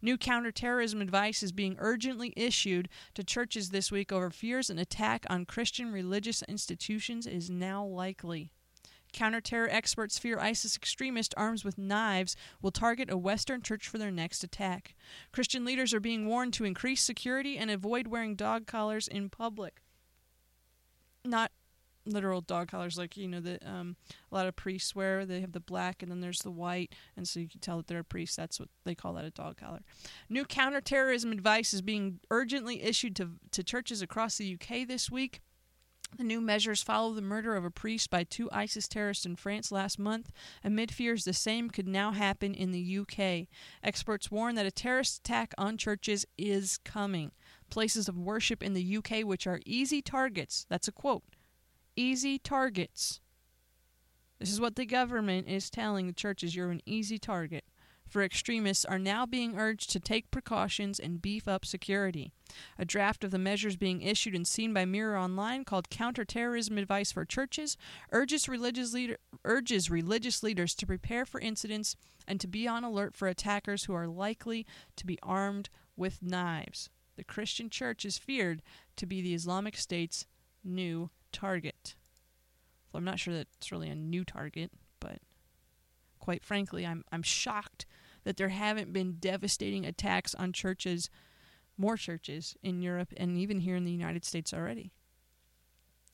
New 0.00 0.16
counterterrorism 0.16 1.02
advice 1.02 1.42
is 1.42 1.52
being 1.52 1.76
urgently 1.78 2.32
issued 2.38 2.88
to 3.12 3.22
churches 3.22 3.68
this 3.68 3.92
week 3.92 4.12
over 4.12 4.30
fears 4.30 4.70
an 4.70 4.78
attack 4.78 5.26
on 5.28 5.44
Christian 5.44 5.92
religious 5.92 6.42
institutions 6.44 7.26
is 7.26 7.50
now 7.50 7.84
likely. 7.84 8.50
Counterterror 9.14 9.68
experts 9.70 10.18
fear 10.18 10.38
ISIS 10.38 10.76
extremists 10.76 11.34
armed 11.36 11.64
with 11.64 11.78
knives 11.78 12.36
will 12.60 12.72
target 12.72 13.10
a 13.10 13.16
Western 13.16 13.62
church 13.62 13.88
for 13.88 13.96
their 13.96 14.10
next 14.10 14.42
attack. 14.42 14.94
Christian 15.32 15.64
leaders 15.64 15.94
are 15.94 16.00
being 16.00 16.26
warned 16.26 16.52
to 16.54 16.64
increase 16.64 17.00
security 17.00 17.56
and 17.56 17.70
avoid 17.70 18.08
wearing 18.08 18.34
dog 18.34 18.66
collars 18.66 19.06
in 19.06 19.30
public. 19.30 19.80
Not 21.24 21.52
literal 22.06 22.40
dog 22.40 22.68
collars 22.68 22.98
like 22.98 23.16
you 23.16 23.26
know 23.26 23.40
that 23.40 23.64
um, 23.66 23.96
a 24.30 24.34
lot 24.34 24.46
of 24.46 24.54
priests 24.54 24.94
wear 24.94 25.24
they 25.24 25.40
have 25.40 25.52
the 25.52 25.60
black 25.60 26.02
and 26.02 26.10
then 26.10 26.20
there's 26.20 26.40
the 26.40 26.50
white 26.50 26.94
and 27.16 27.26
so 27.26 27.40
you 27.40 27.48
can 27.48 27.60
tell 27.60 27.78
that 27.78 27.86
they're 27.86 28.00
a 28.00 28.04
priest 28.04 28.36
that's 28.36 28.60
what 28.60 28.68
they 28.84 28.94
call 28.94 29.14
that 29.14 29.24
a 29.24 29.30
dog 29.30 29.56
collar 29.56 29.80
new 30.28 30.44
counterterrorism 30.44 31.32
advice 31.32 31.72
is 31.72 31.80
being 31.80 32.20
urgently 32.30 32.82
issued 32.82 33.16
to, 33.16 33.30
to 33.50 33.62
churches 33.62 34.02
across 34.02 34.36
the 34.36 34.54
uk 34.54 34.86
this 34.86 35.10
week 35.10 35.40
the 36.16 36.24
new 36.24 36.40
measures 36.40 36.82
follow 36.82 37.12
the 37.12 37.22
murder 37.22 37.56
of 37.56 37.64
a 37.64 37.70
priest 37.70 38.10
by 38.10 38.24
two 38.24 38.48
ISIS 38.52 38.88
terrorists 38.88 39.26
in 39.26 39.36
France 39.36 39.72
last 39.72 39.98
month, 39.98 40.30
amid 40.62 40.92
fears 40.92 41.24
the 41.24 41.32
same 41.32 41.70
could 41.70 41.88
now 41.88 42.12
happen 42.12 42.54
in 42.54 42.72
the 42.72 42.98
UK. 42.98 43.48
Experts 43.82 44.30
warn 44.30 44.54
that 44.54 44.66
a 44.66 44.70
terrorist 44.70 45.18
attack 45.18 45.52
on 45.58 45.76
churches 45.76 46.26
is 46.38 46.78
coming. 46.78 47.32
Places 47.70 48.08
of 48.08 48.16
worship 48.16 48.62
in 48.62 48.74
the 48.74 48.96
UK, 48.96 49.24
which 49.24 49.46
are 49.46 49.60
easy 49.66 50.00
targets, 50.00 50.66
that's 50.68 50.88
a 50.88 50.92
quote, 50.92 51.24
easy 51.96 52.38
targets. 52.38 53.20
This 54.38 54.52
is 54.52 54.60
what 54.60 54.76
the 54.76 54.86
government 54.86 55.48
is 55.48 55.70
telling 55.70 56.06
the 56.06 56.12
churches 56.12 56.54
you're 56.54 56.70
an 56.70 56.82
easy 56.86 57.18
target. 57.18 57.64
For 58.14 58.22
extremists 58.22 58.84
are 58.84 59.00
now 59.00 59.26
being 59.26 59.58
urged 59.58 59.90
to 59.90 59.98
take 59.98 60.30
precautions 60.30 61.00
and 61.00 61.20
beef 61.20 61.48
up 61.48 61.64
security. 61.64 62.30
A 62.78 62.84
draft 62.84 63.24
of 63.24 63.32
the 63.32 63.40
measures 63.40 63.74
being 63.74 64.02
issued 64.02 64.36
and 64.36 64.46
seen 64.46 64.72
by 64.72 64.84
Mirror 64.84 65.18
Online, 65.18 65.64
called 65.64 65.90
Counterterrorism 65.90 66.78
Advice 66.78 67.10
for 67.10 67.24
Churches, 67.24 67.76
urges 68.12 68.48
religious, 68.48 68.92
leader, 68.94 69.16
urges 69.44 69.90
religious 69.90 70.44
leaders 70.44 70.76
to 70.76 70.86
prepare 70.86 71.26
for 71.26 71.40
incidents 71.40 71.96
and 72.24 72.38
to 72.38 72.46
be 72.46 72.68
on 72.68 72.84
alert 72.84 73.16
for 73.16 73.26
attackers 73.26 73.86
who 73.86 73.94
are 73.94 74.06
likely 74.06 74.64
to 74.94 75.04
be 75.04 75.18
armed 75.20 75.68
with 75.96 76.22
knives. 76.22 76.90
The 77.16 77.24
Christian 77.24 77.68
church 77.68 78.04
is 78.04 78.16
feared 78.16 78.62
to 78.94 79.06
be 79.06 79.22
the 79.22 79.34
Islamic 79.34 79.76
State's 79.76 80.24
new 80.62 81.10
target. 81.32 81.96
I'm 82.94 83.02
not 83.02 83.18
sure 83.18 83.34
that 83.34 83.48
it's 83.56 83.72
really 83.72 83.88
a 83.88 83.96
new 83.96 84.24
target, 84.24 84.70
but 85.00 85.18
quite 86.20 86.44
frankly, 86.44 86.86
I'm 86.86 87.04
I'm 87.10 87.24
shocked 87.24 87.86
that 88.24 88.36
there 88.36 88.48
haven't 88.48 88.92
been 88.92 89.16
devastating 89.20 89.86
attacks 89.86 90.34
on 90.34 90.52
churches, 90.52 91.10
more 91.78 91.96
churches 91.96 92.56
in 92.62 92.82
Europe 92.82 93.12
and 93.16 93.38
even 93.38 93.60
here 93.60 93.76
in 93.76 93.84
the 93.84 93.92
United 93.92 94.24
States 94.24 94.52
already. 94.52 94.92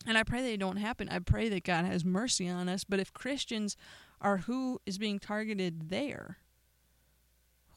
And 0.06 0.16
I 0.16 0.22
pray 0.22 0.42
they 0.42 0.56
don't 0.56 0.76
happen. 0.76 1.08
I 1.08 1.18
pray 1.18 1.48
that 1.50 1.64
God 1.64 1.84
has 1.84 2.04
mercy 2.04 2.48
on 2.48 2.68
us. 2.68 2.84
But 2.84 3.00
if 3.00 3.12
Christians 3.12 3.76
are 4.20 4.38
who 4.38 4.80
is 4.86 4.98
being 4.98 5.18
targeted 5.18 5.90
there, 5.90 6.38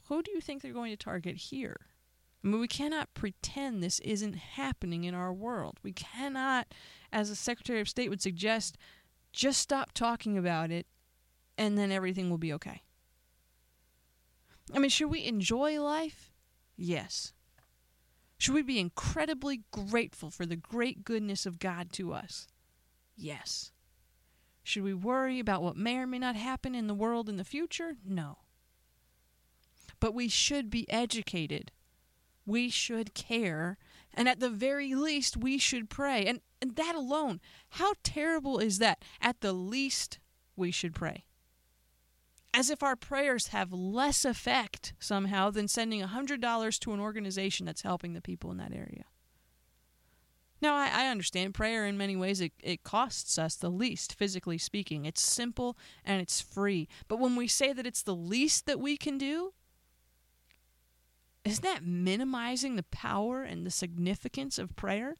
who 0.07 0.21
do 0.21 0.31
you 0.31 0.41
think 0.41 0.61
they're 0.61 0.73
going 0.73 0.91
to 0.91 0.97
target 0.97 1.35
here? 1.35 1.77
I 2.43 2.47
mean, 2.47 2.59
we 2.59 2.67
cannot 2.67 3.13
pretend 3.13 3.81
this 3.81 3.99
isn't 3.99 4.35
happening 4.35 5.05
in 5.05 5.13
our 5.13 5.33
world. 5.33 5.79
We 5.81 5.93
cannot, 5.93 6.73
as 7.11 7.29
the 7.29 7.35
Secretary 7.35 7.79
of 7.79 7.87
State 7.87 8.09
would 8.09 8.21
suggest, 8.21 8.77
just 9.31 9.61
stop 9.61 9.93
talking 9.93 10.37
about 10.37 10.69
it 10.71 10.85
and 11.57 11.77
then 11.77 11.91
everything 11.91 12.29
will 12.29 12.37
be 12.37 12.53
okay. 12.53 12.83
I 14.71 14.79
mean, 14.79 14.89
should 14.89 15.09
we 15.09 15.25
enjoy 15.25 15.81
life? 15.81 16.31
Yes. 16.77 17.33
Should 18.37 18.55
we 18.55 18.61
be 18.61 18.79
incredibly 18.79 19.63
grateful 19.71 20.29
for 20.29 20.45
the 20.45 20.55
great 20.55 21.03
goodness 21.03 21.45
of 21.45 21.59
God 21.59 21.91
to 21.93 22.13
us? 22.13 22.47
Yes. 23.15 23.71
Should 24.63 24.83
we 24.83 24.93
worry 24.93 25.39
about 25.39 25.61
what 25.61 25.75
may 25.75 25.97
or 25.97 26.07
may 26.07 26.19
not 26.19 26.35
happen 26.35 26.75
in 26.75 26.87
the 26.87 26.93
world 26.93 27.29
in 27.29 27.37
the 27.37 27.43
future? 27.43 27.95
No. 28.05 28.39
But 29.99 30.13
we 30.13 30.27
should 30.27 30.69
be 30.69 30.89
educated. 30.89 31.71
We 32.45 32.69
should 32.69 33.13
care. 33.13 33.77
And 34.13 34.27
at 34.27 34.39
the 34.39 34.49
very 34.49 34.95
least, 34.95 35.37
we 35.37 35.57
should 35.57 35.89
pray. 35.89 36.25
And, 36.25 36.41
and 36.61 36.75
that 36.75 36.95
alone, 36.95 37.39
how 37.71 37.93
terrible 38.03 38.59
is 38.59 38.79
that? 38.79 39.03
At 39.21 39.41
the 39.41 39.53
least, 39.53 40.19
we 40.55 40.71
should 40.71 40.93
pray 40.93 41.25
as 42.53 42.69
if 42.69 42.83
our 42.83 42.95
prayers 42.95 43.47
have 43.47 43.73
less 43.73 44.25
effect 44.25 44.93
somehow 44.99 45.49
than 45.49 45.67
sending 45.67 46.01
$100 46.01 46.79
to 46.79 46.93
an 46.93 46.99
organization 46.99 47.65
that's 47.65 47.81
helping 47.81 48.13
the 48.13 48.21
people 48.21 48.51
in 48.51 48.57
that 48.57 48.73
area. 48.73 49.05
Now, 50.61 50.75
I, 50.75 50.89
I, 50.93 51.07
understand 51.07 51.53
prayer 51.53 51.85
in 51.85 51.97
many 51.97 52.15
ways, 52.15 52.39
it, 52.39 52.53
it 52.61 52.83
costs 52.83 53.37
us 53.37 53.55
the 53.55 53.69
least, 53.69 54.15
physically 54.15 54.57
speaking. 54.57 55.03
It's 55.03 55.21
simple 55.21 55.77
and 56.05 56.21
it's 56.21 56.39
free. 56.39 56.87
But 57.09 57.19
when 57.19 57.35
we 57.35 57.47
say 57.49 57.73
that 57.73 57.85
it's 57.85 58.01
the 58.01 58.15
least 58.15 58.65
that 58.65 58.79
we 58.79 58.95
can 58.95 59.17
do, 59.17 59.51
isn't 61.43 61.63
that 61.65 61.85
minimizing 61.85 62.77
the 62.77 62.83
power 62.83 63.43
and 63.43 63.65
the 63.65 63.71
significance 63.71 64.57
of 64.57 64.77
prayer? 64.77 65.17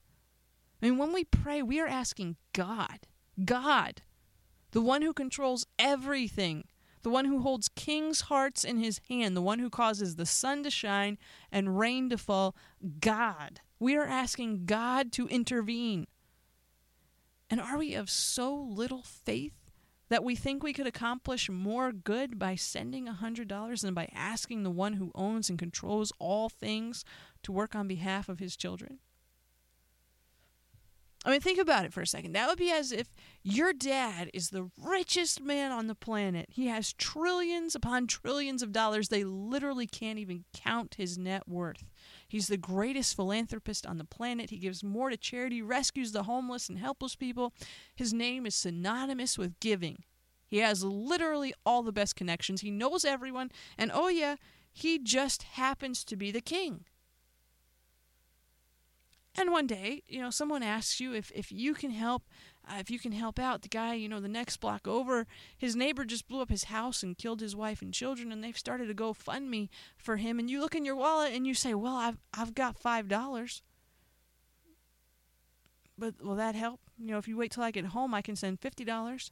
I 0.81 0.85
mean, 0.85 0.97
when 0.97 1.11
we 1.11 1.25
pray, 1.25 1.61
we 1.61 1.81
are 1.81 1.87
asking 1.87 2.37
God, 2.53 3.07
God, 3.43 4.01
the 4.71 4.81
one 4.81 5.01
who 5.01 5.11
controls 5.13 5.65
everything, 5.77 6.63
the 7.03 7.09
one 7.09 7.25
who 7.25 7.41
holds 7.41 7.69
kings' 7.69 8.21
hearts 8.21 8.63
in 8.63 8.77
his 8.77 8.99
hand, 9.09 9.37
the 9.37 9.41
one 9.41 9.59
who 9.59 9.69
causes 9.69 10.15
the 10.15 10.25
sun 10.25 10.63
to 10.63 10.69
shine 10.69 11.17
and 11.51 11.77
rain 11.77 12.09
to 12.09 12.17
fall, 12.17 12.55
God. 12.99 13.59
We 13.79 13.95
are 13.95 14.05
asking 14.05 14.65
God 14.65 15.11
to 15.13 15.27
intervene. 15.27 16.07
And 17.49 17.61
are 17.61 17.77
we 17.77 17.93
of 17.93 18.09
so 18.09 18.55
little 18.55 19.03
faith 19.03 19.53
that 20.09 20.23
we 20.23 20.35
think 20.35 20.63
we 20.63 20.73
could 20.73 20.87
accomplish 20.87 21.49
more 21.49 21.91
good 21.91 22.39
by 22.39 22.55
sending 22.55 23.07
a 23.07 23.19
$100 23.21 23.81
than 23.81 23.93
by 23.93 24.09
asking 24.13 24.63
the 24.63 24.71
one 24.71 24.93
who 24.93 25.11
owns 25.13 25.49
and 25.49 25.59
controls 25.59 26.13
all 26.19 26.49
things 26.49 27.03
to 27.43 27.51
work 27.51 27.75
on 27.75 27.87
behalf 27.87 28.29
of 28.29 28.39
his 28.39 28.55
children? 28.55 28.99
I 31.25 31.31
mean, 31.31 31.39
think 31.39 31.59
about 31.59 31.85
it 31.85 31.93
for 31.93 32.01
a 32.01 32.07
second. 32.07 32.33
That 32.33 32.49
would 32.49 32.57
be 32.57 32.71
as 32.71 32.91
if 32.91 33.07
your 33.43 33.71
dad 33.71 34.29
is 34.33 34.49
the 34.49 34.69
richest 34.77 35.41
man 35.41 35.71
on 35.71 35.87
the 35.87 35.95
planet. 35.95 36.47
He 36.49 36.67
has 36.67 36.91
trillions 36.91 37.75
upon 37.75 38.07
trillions 38.07 38.61
of 38.61 38.73
dollars. 38.73 39.07
They 39.07 39.23
literally 39.23 39.87
can't 39.87 40.19
even 40.19 40.43
count 40.53 40.95
his 40.95 41.17
net 41.17 41.47
worth. 41.47 41.85
He's 42.27 42.47
the 42.47 42.57
greatest 42.57 43.15
philanthropist 43.15 43.85
on 43.85 43.99
the 43.99 44.05
planet. 44.05 44.49
He 44.49 44.57
gives 44.57 44.83
more 44.83 45.09
to 45.09 45.17
charity, 45.17 45.61
rescues 45.61 46.11
the 46.11 46.23
homeless 46.23 46.67
and 46.67 46.77
helpless 46.77 47.15
people. 47.15 47.53
His 47.95 48.13
name 48.13 48.45
is 48.45 48.55
synonymous 48.55 49.37
with 49.37 49.59
giving. 49.61 50.03
He 50.45 50.57
has 50.57 50.83
literally 50.83 51.53
all 51.65 51.83
the 51.83 51.93
best 51.93 52.17
connections. 52.17 52.61
He 52.61 52.69
knows 52.69 53.05
everyone. 53.05 53.49
And 53.77 53.91
oh, 53.93 54.09
yeah, 54.09 54.35
he 54.73 54.99
just 54.99 55.43
happens 55.43 56.03
to 56.03 56.17
be 56.17 56.31
the 56.31 56.41
king. 56.41 56.85
And 59.35 59.51
one 59.51 59.65
day, 59.65 60.03
you 60.07 60.21
know, 60.21 60.29
someone 60.29 60.61
asks 60.61 60.99
you 60.99 61.13
if, 61.13 61.31
if 61.33 61.51
you 61.51 61.73
can 61.73 61.89
help, 61.89 62.23
uh, 62.67 62.75
if 62.79 62.91
you 62.91 62.99
can 62.99 63.11
help 63.11 63.39
out 63.39 63.63
the 63.63 63.69
guy, 63.69 63.95
you 63.95 64.07
know, 64.07 64.19
the 64.19 64.27
next 64.27 64.57
block 64.57 64.87
over, 64.87 65.25
his 65.57 65.75
neighbor 65.75 66.05
just 66.05 66.27
blew 66.27 66.41
up 66.41 66.49
his 66.49 66.65
house 66.65 67.01
and 67.01 67.17
killed 67.17 67.41
his 67.41 67.55
wife 67.55 67.81
and 67.81 67.93
children, 67.93 68.31
and 68.31 68.43
they've 68.43 68.57
started 68.57 68.89
a 68.89 68.93
GoFundMe 68.93 69.69
for 69.97 70.17
him. 70.17 70.37
And 70.37 70.49
you 70.49 70.59
look 70.59 70.75
in 70.75 70.85
your 70.85 70.95
wallet 70.95 71.33
and 71.33 71.47
you 71.47 71.55
say, 71.55 71.73
"Well, 71.73 71.95
I've 71.95 72.19
I've 72.31 72.53
got 72.53 72.77
five 72.77 73.07
dollars." 73.07 73.63
But 75.97 76.21
will 76.21 76.35
that 76.35 76.55
help? 76.55 76.79
You 76.97 77.07
know, 77.07 77.17
if 77.17 77.27
you 77.27 77.37
wait 77.37 77.51
till 77.51 77.63
I 77.63 77.71
get 77.71 77.85
home, 77.85 78.13
I 78.13 78.21
can 78.21 78.35
send 78.35 78.59
fifty 78.59 78.83
dollars. 78.83 79.31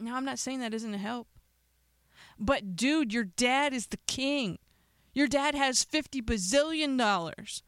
Now, 0.00 0.16
I'm 0.16 0.24
not 0.24 0.38
saying 0.38 0.60
that 0.60 0.74
isn't 0.74 0.94
a 0.94 0.98
help. 0.98 1.28
But, 2.38 2.76
dude, 2.76 3.12
your 3.12 3.24
dad 3.24 3.72
is 3.72 3.88
the 3.88 3.98
king. 4.06 4.58
Your 5.12 5.26
dad 5.26 5.54
has 5.54 5.82
50 5.82 6.22
bazillion 6.22 6.96
dollars. 6.96 7.62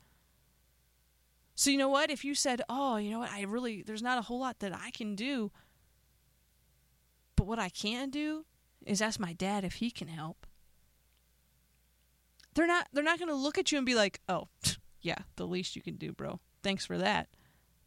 So, 1.60 1.68
you 1.70 1.76
know 1.76 1.90
what? 1.90 2.10
If 2.10 2.24
you 2.24 2.34
said, 2.34 2.62
oh, 2.70 2.96
you 2.96 3.10
know 3.10 3.18
what? 3.18 3.32
I 3.32 3.42
really, 3.42 3.82
there's 3.82 4.00
not 4.02 4.16
a 4.16 4.22
whole 4.22 4.40
lot 4.40 4.60
that 4.60 4.74
I 4.74 4.90
can 4.92 5.14
do. 5.14 5.52
But 7.36 7.46
what 7.46 7.58
I 7.58 7.68
can 7.68 8.08
do 8.08 8.46
is 8.86 9.02
ask 9.02 9.20
my 9.20 9.34
dad 9.34 9.62
if 9.62 9.74
he 9.74 9.90
can 9.90 10.08
help. 10.08 10.46
They're 12.54 12.66
not, 12.66 12.88
they're 12.94 13.04
not 13.04 13.18
going 13.18 13.28
to 13.28 13.34
look 13.34 13.58
at 13.58 13.70
you 13.70 13.76
and 13.76 13.84
be 13.84 13.94
like, 13.94 14.22
oh, 14.26 14.48
yeah, 15.02 15.18
the 15.36 15.46
least 15.46 15.76
you 15.76 15.82
can 15.82 15.96
do, 15.96 16.12
bro. 16.12 16.40
Thanks 16.62 16.86
for 16.86 16.96
that. 16.96 17.28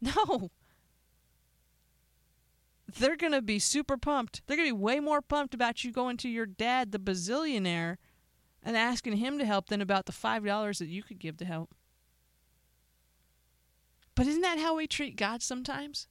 No 0.00 0.50
they're 2.96 3.16
going 3.16 3.32
to 3.32 3.42
be 3.42 3.58
super 3.58 3.96
pumped. 3.96 4.42
They're 4.46 4.56
going 4.56 4.68
to 4.68 4.74
be 4.74 4.80
way 4.80 5.00
more 5.00 5.20
pumped 5.20 5.52
about 5.52 5.82
you 5.82 5.90
going 5.90 6.16
to 6.18 6.28
your 6.28 6.46
dad, 6.46 6.92
the 6.92 7.00
bazillionaire, 7.00 7.96
and 8.62 8.76
asking 8.76 9.16
him 9.16 9.36
to 9.40 9.44
help 9.44 9.66
than 9.66 9.80
about 9.80 10.06
the 10.06 10.12
$5 10.12 10.78
that 10.78 10.86
you 10.86 11.02
could 11.02 11.18
give 11.18 11.38
to 11.38 11.44
help. 11.44 11.74
But 14.14 14.26
isn't 14.26 14.42
that 14.42 14.58
how 14.58 14.76
we 14.76 14.86
treat 14.86 15.16
God 15.16 15.42
sometimes? 15.42 16.06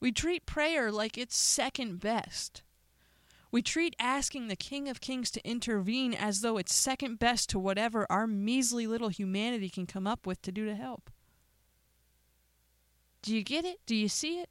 We 0.00 0.12
treat 0.12 0.46
prayer 0.46 0.90
like 0.90 1.18
it's 1.18 1.36
second 1.36 2.00
best. 2.00 2.62
We 3.52 3.62
treat 3.62 3.96
asking 3.98 4.48
the 4.48 4.56
King 4.56 4.88
of 4.88 5.00
Kings 5.00 5.30
to 5.32 5.46
intervene 5.46 6.14
as 6.14 6.40
though 6.40 6.56
it's 6.56 6.74
second 6.74 7.18
best 7.18 7.50
to 7.50 7.58
whatever 7.58 8.06
our 8.08 8.26
measly 8.26 8.86
little 8.86 9.08
humanity 9.08 9.68
can 9.68 9.86
come 9.86 10.06
up 10.06 10.26
with 10.26 10.40
to 10.42 10.52
do 10.52 10.64
to 10.64 10.74
help. 10.74 11.10
Do 13.22 13.34
you 13.34 13.42
get 13.42 13.64
it? 13.64 13.80
Do 13.86 13.94
you 13.94 14.08
see 14.08 14.38
it? 14.38 14.48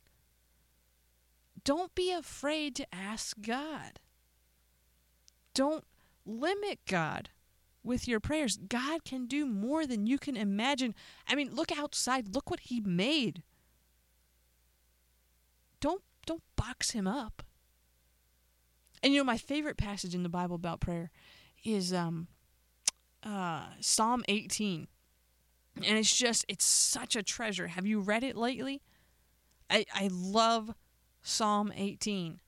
don't 1.64 1.94
be 1.94 2.12
afraid 2.12 2.76
to 2.76 2.96
ask 2.96 3.40
God. 3.42 4.00
Don't 5.54 5.86
limit 6.26 6.80
God 6.88 7.30
with 7.84 8.08
your 8.08 8.20
prayers. 8.20 8.58
God 8.58 9.04
can 9.04 9.26
do 9.26 9.46
more 9.46 9.86
than 9.86 10.06
you 10.06 10.18
can 10.18 10.36
imagine. 10.36 10.94
I 11.28 11.36
mean, 11.36 11.54
look 11.54 11.72
outside. 11.78 12.34
Look 12.34 12.50
what 12.50 12.62
he 12.62 12.80
made. 12.82 13.44
Don't 15.80 16.04
don't 16.26 16.44
box 16.56 16.92
him 16.92 17.08
up. 17.08 17.44
And 19.02 19.14
you 19.14 19.20
know 19.20 19.26
my 19.26 19.38
favorite 19.38 19.78
passage 19.78 20.14
in 20.14 20.24
the 20.24 20.30
Bible 20.30 20.56
about 20.56 20.82
prayer 20.82 21.10
is 21.64 21.94
um 21.94 22.28
uh 23.24 23.66
Psalm 23.80 24.24
18. 24.28 24.88
And 25.78 25.98
it's 25.98 26.16
just 26.16 26.46
it's 26.48 26.66
such 26.66 27.16
a 27.16 27.24
treasure. 27.24 27.68
Have 27.68 27.86
you 27.86 28.02
read 28.02 28.24
it 28.24 28.36
lately? 28.36 28.82
I 29.70 29.86
I 29.94 30.10
love 30.12 30.74
Psalm 31.22 31.72
18. 31.76 32.42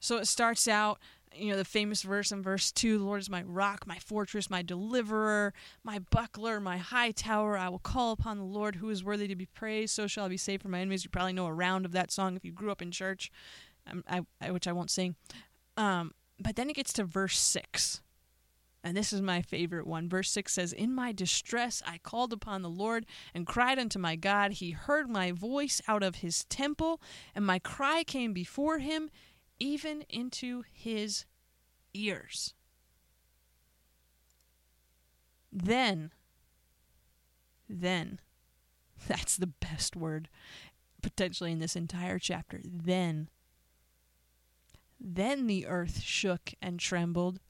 So 0.00 0.16
it 0.16 0.26
starts 0.26 0.66
out, 0.66 0.98
you 1.40 1.50
know, 1.50 1.56
the 1.56 1.64
famous 1.64 2.02
verse 2.02 2.30
in 2.32 2.42
verse 2.42 2.70
2 2.72 2.98
The 2.98 3.04
Lord 3.04 3.20
is 3.20 3.30
my 3.30 3.42
rock, 3.42 3.86
my 3.86 3.98
fortress, 3.98 4.50
my 4.50 4.62
deliverer, 4.62 5.54
my 5.82 5.98
buckler, 5.98 6.60
my 6.60 6.76
high 6.76 7.10
tower. 7.10 7.56
I 7.56 7.68
will 7.68 7.78
call 7.78 8.12
upon 8.12 8.38
the 8.38 8.44
Lord 8.44 8.76
who 8.76 8.90
is 8.90 9.02
worthy 9.02 9.26
to 9.28 9.36
be 9.36 9.46
praised. 9.46 9.94
So 9.94 10.06
shall 10.06 10.26
I 10.26 10.28
be 10.28 10.36
saved 10.36 10.62
from 10.62 10.72
my 10.72 10.80
enemies. 10.80 11.04
You 11.04 11.10
probably 11.10 11.32
know 11.32 11.46
a 11.46 11.52
round 11.52 11.86
of 11.86 11.92
that 11.92 12.10
song 12.10 12.36
if 12.36 12.44
you 12.44 12.52
grew 12.52 12.70
up 12.70 12.82
in 12.82 12.90
church, 12.90 13.30
um, 13.90 14.04
I, 14.08 14.20
I, 14.40 14.50
which 14.50 14.68
I 14.68 14.72
won't 14.72 14.90
sing. 14.90 15.16
Um, 15.76 16.12
but 16.38 16.56
then 16.56 16.70
it 16.70 16.76
gets 16.76 16.92
to 16.94 17.04
verse 17.04 17.38
6. 17.38 18.02
And 18.82 18.96
this 18.96 19.12
is 19.12 19.20
my 19.20 19.42
favorite 19.42 19.86
one. 19.86 20.08
Verse 20.08 20.30
6 20.30 20.52
says, 20.52 20.72
In 20.72 20.94
my 20.94 21.12
distress 21.12 21.82
I 21.86 21.98
called 21.98 22.32
upon 22.32 22.62
the 22.62 22.70
Lord 22.70 23.04
and 23.34 23.46
cried 23.46 23.78
unto 23.78 23.98
my 23.98 24.16
God. 24.16 24.52
He 24.52 24.70
heard 24.70 25.10
my 25.10 25.32
voice 25.32 25.82
out 25.86 26.02
of 26.02 26.16
his 26.16 26.44
temple, 26.44 27.00
and 27.34 27.44
my 27.44 27.58
cry 27.58 28.04
came 28.04 28.32
before 28.32 28.78
him, 28.78 29.10
even 29.58 30.04
into 30.08 30.62
his 30.72 31.26
ears. 31.94 32.54
Then, 35.52 36.12
then, 37.68 38.20
that's 39.08 39.36
the 39.36 39.46
best 39.46 39.96
word 39.96 40.28
potentially 41.02 41.52
in 41.52 41.58
this 41.58 41.76
entire 41.76 42.18
chapter. 42.18 42.60
Then, 42.64 43.28
then 45.00 45.46
the 45.46 45.66
earth 45.66 46.00
shook 46.02 46.52
and 46.60 46.78
trembled 46.78 47.40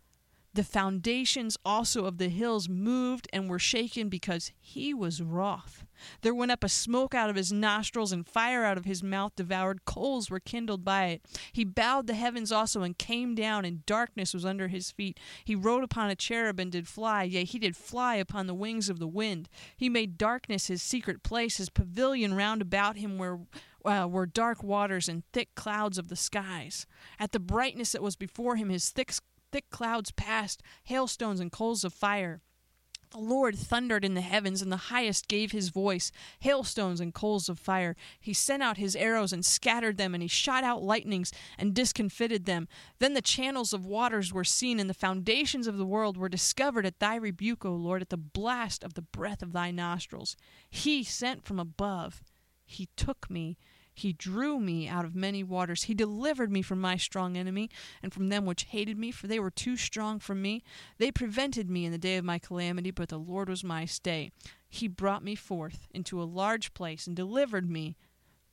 the 0.53 0.65
foundations 0.65 1.57
also 1.65 2.07
of 2.07 2.19
the 2.19 2.29
hills 2.29 2.69
moved 2.69 3.29
and 3.33 3.49
were 3.49 3.59
shaken 3.59 4.09
because 4.09 4.51
he 4.61 4.93
was 4.93 5.23
wroth. 5.23 5.85
There 6.23 6.35
went 6.35 6.51
up 6.51 6.65
a 6.65 6.69
smoke 6.69 7.15
out 7.15 7.31
of 7.31 7.37
his 7.37 7.53
nostrils, 7.53 8.11
and 8.11 8.27
fire 8.27 8.65
out 8.65 8.79
of 8.79 8.85
his 8.85 9.03
mouth 9.03 9.33
devoured. 9.37 9.85
Coals 9.85 10.31
were 10.31 10.41
kindled 10.41 10.85
by 10.85 11.07
it. 11.07 11.41
He 11.53 11.65
bowed 11.65 12.07
the 12.07 12.15
heavens 12.15 12.51
also 12.51 12.83
and 12.83 12.97
came 12.97 13.35
down, 13.35 13.65
and 13.65 13.85
darkness 13.87 14.35
was 14.35 14.45
under 14.45 14.69
his 14.69 14.91
feet. 14.91 15.21
He 15.45 15.55
rode 15.55 15.85
upon 15.85 16.11
a 16.11 16.17
cherub 16.17 16.59
and 16.59 16.73
did 16.73 16.89
fly, 16.89 17.25
yea, 17.25 17.45
he 17.45 17.59
did 17.59 17.77
fly 17.77 18.17
upon 18.17 18.47
the 18.47 18.55
wings 18.55 18.89
of 18.89 18.99
the 18.99 19.07
wind. 19.07 19.49
He 19.77 19.89
made 19.89 20.19
darkness 20.19 20.67
his 20.67 20.83
secret 20.83 21.23
place, 21.23 21.59
his 21.59 21.71
pavilion 21.71 22.35
round 22.35 22.63
about 22.63 22.97
him 22.97 23.19
where 23.19 23.41
uh, 23.85 24.07
were 24.11 24.27
dark 24.27 24.63
waters 24.63 25.09
and 25.09 25.23
thick 25.33 25.55
clouds 25.55 25.99
of 25.99 26.09
the 26.09 26.17
skies. 26.17 26.87
At 27.19 27.33
the 27.33 27.41
brightness 27.41 27.93
that 27.93 28.03
was 28.03 28.17
before 28.17 28.57
him, 28.57 28.69
his 28.69 28.91
thick 28.91 29.13
thick 29.53 29.71
clouds 29.71 30.11
passed, 30.11 30.63
hailstones 30.85 31.41
and 31.41 31.53
coals 31.53 31.85
of 31.85 31.93
fire. 31.93 32.41
The 33.11 33.19
Lord 33.19 33.59
thundered 33.59 34.05
in 34.05 34.15
the 34.15 34.21
heavens, 34.21 34.63
and 34.63 34.71
the 34.71 34.77
highest 34.77 35.27
gave 35.27 35.51
his 35.51 35.71
voice, 35.71 36.13
hailstones 36.39 37.01
and 37.01 37.13
coals 37.13 37.49
of 37.49 37.59
fire. 37.59 37.97
He 38.21 38.33
sent 38.33 38.63
out 38.63 38.77
his 38.77 38.95
arrows 38.95 39.33
and 39.33 39.45
scattered 39.45 39.97
them, 39.97 40.15
and 40.15 40.23
he 40.23 40.29
shot 40.29 40.63
out 40.63 40.85
lightnings 40.85 41.33
and 41.59 41.75
discomfited 41.75 42.45
them. 42.45 42.69
Then 43.01 43.15
the 43.15 43.21
channels 43.21 43.73
of 43.73 43.85
waters 43.85 44.33
were 44.33 44.45
seen, 44.45 44.79
and 44.79 44.89
the 44.89 44.95
foundations 44.95 45.67
of 45.67 45.77
the 45.77 45.85
world 45.85 46.17
were 46.17 46.29
discovered 46.29 46.87
at 46.87 47.01
thy 47.01 47.17
rebuke, 47.17 47.65
O 47.65 47.75
Lord, 47.75 48.01
at 48.01 48.11
the 48.11 48.17
blast 48.17 48.85
of 48.85 48.95
the 48.95 49.03
breath 49.03 49.43
of 49.43 49.53
thy 49.53 49.73
nostrils. 49.73 50.37
He 50.71 51.03
sent 51.03 51.45
from 51.45 51.59
above. 51.59 52.23
He 52.65 52.91
took 52.97 53.29
me 53.29 53.59
he 53.95 54.13
drew 54.13 54.59
me 54.59 54.89
out 54.89 55.05
of 55.05 55.15
many 55.15 55.43
waters. 55.43 55.85
He 55.85 55.95
delivered 55.95 56.51
me 56.51 56.63
from 56.63 56.81
my 56.81 56.97
strong 56.97 57.37
enemy 57.37 57.69
and 58.03 58.13
from 58.13 58.29
them 58.29 58.47
which 58.47 58.65
hated 58.65 58.99
me, 58.99 59.11
for 59.11 59.27
they 59.27 59.41
were 59.41 59.51
too 59.51 59.77
strong 59.77 60.19
for 60.19 60.35
me. 60.35 60.63
They 60.99 61.11
prevented 61.11 61.69
me 61.69 61.85
in 61.85 61.93
the 61.93 61.99
day 61.99 62.17
of 62.17 62.25
my 62.25 62.39
calamity, 62.39 62.91
but 62.91 63.09
the 63.09 63.19
Lord 63.19 63.49
was 63.49 63.65
my 63.65 63.85
stay. 63.85 64.31
He 64.69 64.89
brought 64.89 65.25
me 65.25 65.35
forth 65.35 65.87
into 65.91 66.23
a 66.23 66.25
large 66.25 66.73
place 66.75 67.07
and 67.07 67.17
delivered 67.17 67.69
me 67.69 67.97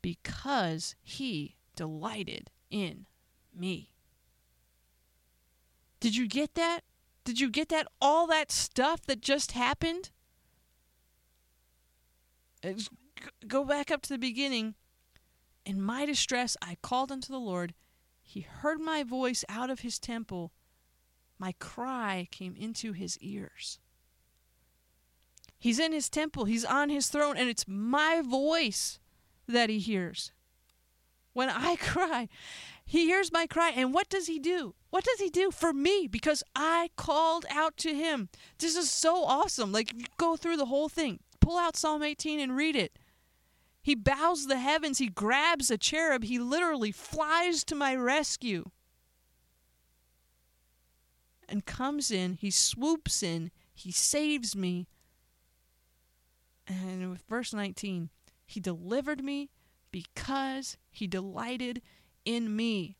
because 0.02 0.96
he 1.02 1.56
delighted 1.76 2.50
in 2.70 3.06
me. 3.56 3.92
Did 6.00 6.16
you 6.16 6.28
get 6.28 6.56
that? 6.56 6.82
Did 7.24 7.40
you 7.40 7.50
get 7.50 7.70
that? 7.70 7.88
All 8.02 8.28
that 8.28 8.52
stuff 8.52 9.06
that 9.06 9.22
just 9.22 9.52
happened? 9.54 10.12
Go 13.48 13.66
back 13.66 13.92
up 13.92 14.02
to 14.04 14.10
the 14.10 14.18
beginning. 14.18 14.76
In 15.68 15.82
my 15.82 16.06
distress, 16.06 16.56
I 16.62 16.78
called 16.82 17.12
unto 17.12 17.30
the 17.30 17.42
Lord. 17.42 17.74
He 18.22 18.40
heard 18.40 18.80
my 18.80 19.04
voice 19.04 19.44
out 19.50 19.70
of 19.70 19.82
his 19.82 20.00
temple. 20.00 20.54
My 21.38 21.56
cry 21.60 22.30
came 22.32 22.56
into 22.56 22.94
his 22.94 23.18
ears. 23.20 23.78
He's 25.60 25.78
in 25.78 25.92
his 25.92 26.08
temple, 26.10 26.46
he's 26.46 26.64
on 26.64 26.90
his 26.90 27.10
throne, 27.10 27.36
and 27.36 27.50
it's 27.50 27.66
my 27.68 28.22
voice 28.22 29.00
that 29.46 29.70
he 29.70 29.80
hears. 29.80 30.32
When 31.34 31.50
I 31.50 31.76
cry, 31.82 32.30
he 32.86 33.08
hears 33.08 33.34
my 33.34 33.46
cry. 33.46 33.72
And 33.72 33.94
what 33.94 34.08
does 34.08 34.28
he 34.28 34.40
do? 34.40 34.74
What 34.90 35.04
does 35.04 35.20
he 35.20 35.30
do 35.30 35.52
for 35.52 35.74
me? 35.74 36.08
Because 36.08 36.46
I 36.56 36.92
called 36.96 37.46
out 37.50 37.76
to 37.78 37.94
him. 37.94 38.30
This 38.58 38.78
is 38.78 38.90
so 38.90 39.26
awesome. 39.26 39.74
Like, 39.74 39.94
go 40.16 40.38
through 40.38 40.56
the 40.56 40.68
whole 40.68 40.88
thing, 40.88 41.20
pull 41.42 41.58
out 41.58 41.76
Psalm 41.76 42.04
18 42.04 42.40
and 42.40 42.56
read 42.56 42.78
it. 42.78 42.98
He 43.88 43.96
bows 43.96 44.48
the 44.48 44.60
heavens. 44.60 44.98
He 44.98 45.08
grabs 45.08 45.72
a 45.72 45.78
cherub. 45.78 46.26
He 46.26 46.40
literally 46.40 46.92
flies 46.92 47.64
to 47.64 47.74
my 47.74 47.96
rescue 47.96 48.66
and 51.48 51.66
comes 51.66 52.12
in. 52.12 52.34
He 52.34 52.52
swoops 52.52 53.24
in. 53.24 53.50
He 53.74 53.94
saves 53.94 54.58
me. 54.58 54.90
And 56.68 57.10
with 57.10 57.24
verse 57.30 57.54
19, 57.54 58.10
he 58.46 58.60
delivered 58.60 59.24
me 59.24 59.52
because 59.90 60.76
he 60.92 61.08
delighted 61.08 61.82
in 62.26 62.54
me. 62.54 62.98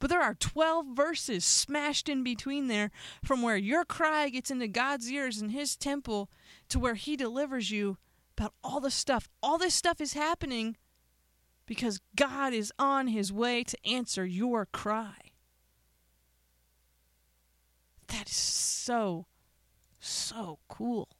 But 0.00 0.10
there 0.10 0.22
are 0.22 0.34
12 0.34 0.86
verses 0.92 1.44
smashed 1.44 2.08
in 2.08 2.24
between 2.24 2.66
there 2.66 2.90
from 3.24 3.42
where 3.42 3.56
your 3.56 3.84
cry 3.84 4.28
gets 4.28 4.50
into 4.50 4.66
God's 4.66 5.08
ears 5.08 5.40
in 5.40 5.50
His 5.50 5.76
temple 5.76 6.28
to 6.68 6.80
where 6.80 6.96
He 6.96 7.14
delivers 7.14 7.70
you 7.70 7.96
about 8.40 8.54
all 8.64 8.80
the 8.80 8.90
stuff. 8.90 9.28
All 9.42 9.58
this 9.58 9.74
stuff 9.74 10.00
is 10.00 10.14
happening 10.14 10.78
because 11.66 12.00
God 12.16 12.54
is 12.54 12.72
on 12.78 13.08
His 13.08 13.30
way 13.30 13.62
to 13.64 13.76
answer 13.86 14.24
your 14.24 14.64
cry. 14.64 15.32
That 18.08 18.30
is 18.30 18.36
so, 18.36 19.26
so 20.00 20.58
cool. 20.68 21.10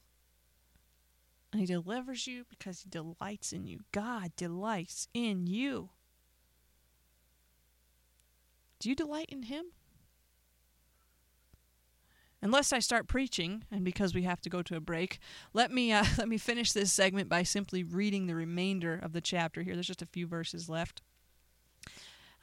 And 1.51 1.61
He 1.61 1.67
delivers 1.67 2.25
you 2.25 2.45
because 2.49 2.81
He 2.81 2.89
delights 2.89 3.53
in 3.53 3.67
you. 3.67 3.81
God 3.91 4.31
delights 4.35 5.07
in 5.13 5.45
you. 5.45 5.91
Do 8.79 8.89
you 8.89 8.95
delight 8.95 9.29
in 9.29 9.43
Him? 9.43 9.65
Unless 12.43 12.73
I 12.73 12.79
start 12.79 13.07
preaching, 13.07 13.65
and 13.71 13.83
because 13.85 14.15
we 14.15 14.23
have 14.23 14.41
to 14.41 14.49
go 14.49 14.63
to 14.63 14.75
a 14.75 14.79
break, 14.79 15.19
let 15.53 15.71
me 15.71 15.91
uh, 15.91 16.05
let 16.17 16.27
me 16.27 16.37
finish 16.37 16.71
this 16.71 16.91
segment 16.91 17.29
by 17.29 17.43
simply 17.43 17.83
reading 17.83 18.25
the 18.25 18.35
remainder 18.35 18.99
of 19.01 19.13
the 19.13 19.21
chapter 19.21 19.61
here. 19.61 19.75
There's 19.75 19.87
just 19.87 20.01
a 20.01 20.07
few 20.07 20.25
verses 20.25 20.67
left. 20.67 21.01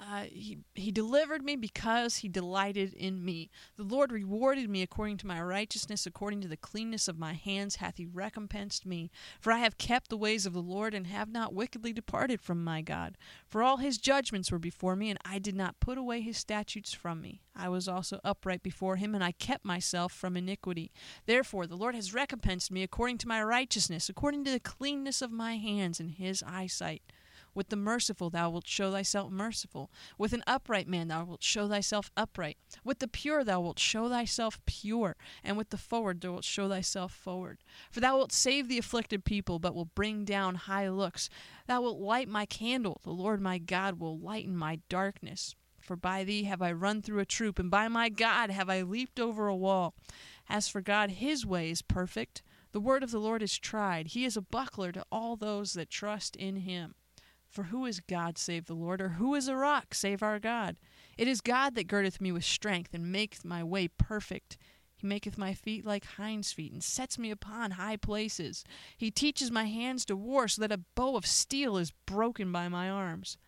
Uh, 0.01 0.25
he, 0.31 0.59
he 0.77 0.93
delivered 0.93 1.43
me 1.43 1.57
because 1.57 2.19
he 2.19 2.29
delighted 2.29 2.95
in 2.95 3.25
me. 3.25 3.51
The 3.77 3.83
Lord 3.83 4.13
rewarded 4.13 4.71
me 4.71 4.81
according 4.83 5.17
to 5.19 5.27
my 5.27 5.43
righteousness, 5.43 6.07
according 6.07 6.41
to 6.43 6.49
the 6.49 6.57
cleanness 6.57 7.09
of 7.09 7.19
my 7.19 7.33
hands 7.33 7.77
hath 7.77 7.97
he 7.97 8.07
recompensed 8.07 8.87
me. 8.87 9.11
For 9.41 9.53
I 9.53 9.59
have 9.59 9.77
kept 9.77 10.09
the 10.09 10.17
ways 10.17 10.47
of 10.47 10.53
the 10.53 10.63
Lord, 10.63 10.95
and 10.95 11.09
have 11.09 11.29
not 11.29 11.53
wickedly 11.53 11.93
departed 11.93 12.41
from 12.41 12.63
my 12.63 12.81
God. 12.81 13.19
For 13.49 13.61
all 13.61 13.79
his 13.79 13.99
judgments 13.99 14.53
were 14.53 14.61
before 14.61 14.95
me, 14.95 15.11
and 15.11 15.19
I 15.25 15.41
did 15.41 15.57
not 15.57 15.81
put 15.81 15.99
away 15.99 16.21
his 16.21 16.37
statutes 16.37 16.95
from 16.95 17.21
me. 17.21 17.43
I 17.57 17.69
was 17.69 17.89
also 17.89 18.21
upright 18.23 18.63
before 18.63 18.97
him, 18.97 19.17
and 19.17 19.25
I 19.25 19.33
kept 19.33 19.65
myself 19.65 20.13
from 20.13 20.37
iniquity. 20.37 20.93
Therefore 21.27 21.67
the 21.67 21.77
Lord 21.77 21.97
has 21.97 22.15
recompensed 22.15 22.71
me 22.71 22.85
according 22.85 23.19
to 23.19 23.29
my 23.29 23.43
righteousness, 23.43 24.09
according 24.09 24.45
to 24.45 24.53
the 24.53 24.61
cleanness 24.61 25.23
of 25.23 25.33
my 25.33 25.57
hands 25.57 25.99
in 25.99 26.11
his 26.11 26.45
eyesight. 26.47 27.03
With 27.59 27.71
the 27.71 27.77
merciful 27.77 28.31
thou 28.31 28.51
wilt 28.51 28.69
show 28.69 28.93
thyself 28.93 29.33
merciful. 29.33 29.91
With 30.17 30.33
an 30.33 30.45
upright 30.47 30.87
man 30.87 31.09
thou 31.09 31.25
wilt 31.25 31.43
show 31.43 31.67
thyself 31.67 32.09
upright. 32.17 32.57
With 32.85 33.01
the 33.01 33.09
pure 33.09 33.43
thou 33.43 33.61
wilt 33.63 33.81
show 33.81 34.09
thyself 34.09 34.65
pure. 34.65 35.17
And 35.43 35.57
with 35.57 35.71
the 35.71 35.77
forward 35.77 36.21
thou 36.21 36.35
wilt 36.35 36.45
show 36.45 36.69
thyself 36.69 37.13
forward. 37.13 37.59
For 37.91 37.99
thou 37.99 38.17
wilt 38.17 38.31
save 38.31 38.69
the 38.69 38.79
afflicted 38.79 39.25
people, 39.25 39.59
but 39.59 39.75
will 39.75 39.87
bring 39.87 40.25
down 40.25 40.55
high 40.55 40.89
looks. 40.89 41.29
Thou 41.67 41.83
wilt 41.83 41.99
light 41.99 42.29
my 42.29 42.47
candle. 42.47 43.01
The 43.03 43.11
Lord 43.11 43.41
my 43.41 43.59
God 43.59 43.99
will 43.99 44.17
lighten 44.17 44.57
my 44.57 44.79
darkness. 44.89 45.57
For 45.81 45.97
by 45.97 46.23
thee 46.23 46.45
have 46.45 46.63
I 46.63 46.71
run 46.71 47.03
through 47.03 47.19
a 47.19 47.27
troop, 47.27 47.59
and 47.59 47.73
by 47.73 47.89
my 47.89 48.09
God 48.09 48.51
have 48.51 48.71
I 48.71 48.83
leaped 48.83 49.19
over 49.19 49.49
a 49.49 49.57
wall. 49.57 49.97
As 50.49 50.69
for 50.69 50.81
God, 50.81 51.11
his 51.11 51.45
way 51.45 51.71
is 51.71 51.83
perfect. 51.83 52.41
The 52.71 52.79
word 52.79 53.03
of 53.03 53.11
the 53.11 53.19
Lord 53.19 53.43
is 53.43 53.59
tried. 53.59 54.09
He 54.09 54.25
is 54.25 54.37
a 54.37 54.43
buckler 54.43 54.93
to 54.93 55.05
all 55.11 55.35
those 55.35 55.73
that 55.73 55.91
trust 55.91 56.37
in 56.37 56.59
him. 56.59 56.95
For 57.51 57.65
who 57.65 57.87
is 57.87 58.01
God 58.01 58.39
save 58.39 58.67
the 58.67 58.75
Lord, 58.75 59.01
or 59.01 59.11
who 59.11 59.35
is 59.35 59.49
a 59.49 59.57
rock 59.57 59.95
save 59.95 60.23
our 60.23 60.39
God? 60.39 60.77
It 61.17 61.27
is 61.27 61.41
God 61.41 61.75
that 61.75 61.89
girdeth 61.89 62.21
me 62.21 62.31
with 62.31 62.45
strength, 62.45 62.93
and 62.93 63.11
maketh 63.11 63.45
my 63.45 63.65
way 63.65 63.89
perfect. 63.89 64.59
He 64.95 65.07
maketh 65.07 65.39
my 65.39 65.55
feet 65.55 65.87
like 65.87 66.05
hinds' 66.05 66.53
feet, 66.53 66.73
and 66.73 66.83
sets 66.83 67.19
me 67.19 67.31
upon 67.31 67.73
high 67.73 67.97
places. 67.97 68.65
He 68.97 69.11
teaches 69.11 69.51
my 69.51 69.65
hands 69.65 70.05
to 70.07 70.17
war, 70.17 70.49
so 70.49 70.61
that 70.61 70.73
a 70.73 70.85
bow 70.95 71.17
of 71.17 71.27
steel 71.27 71.77
is 71.77 71.93
broken 72.07 72.53
by 72.53 72.69
my 72.69 72.91
arms. 72.91 73.39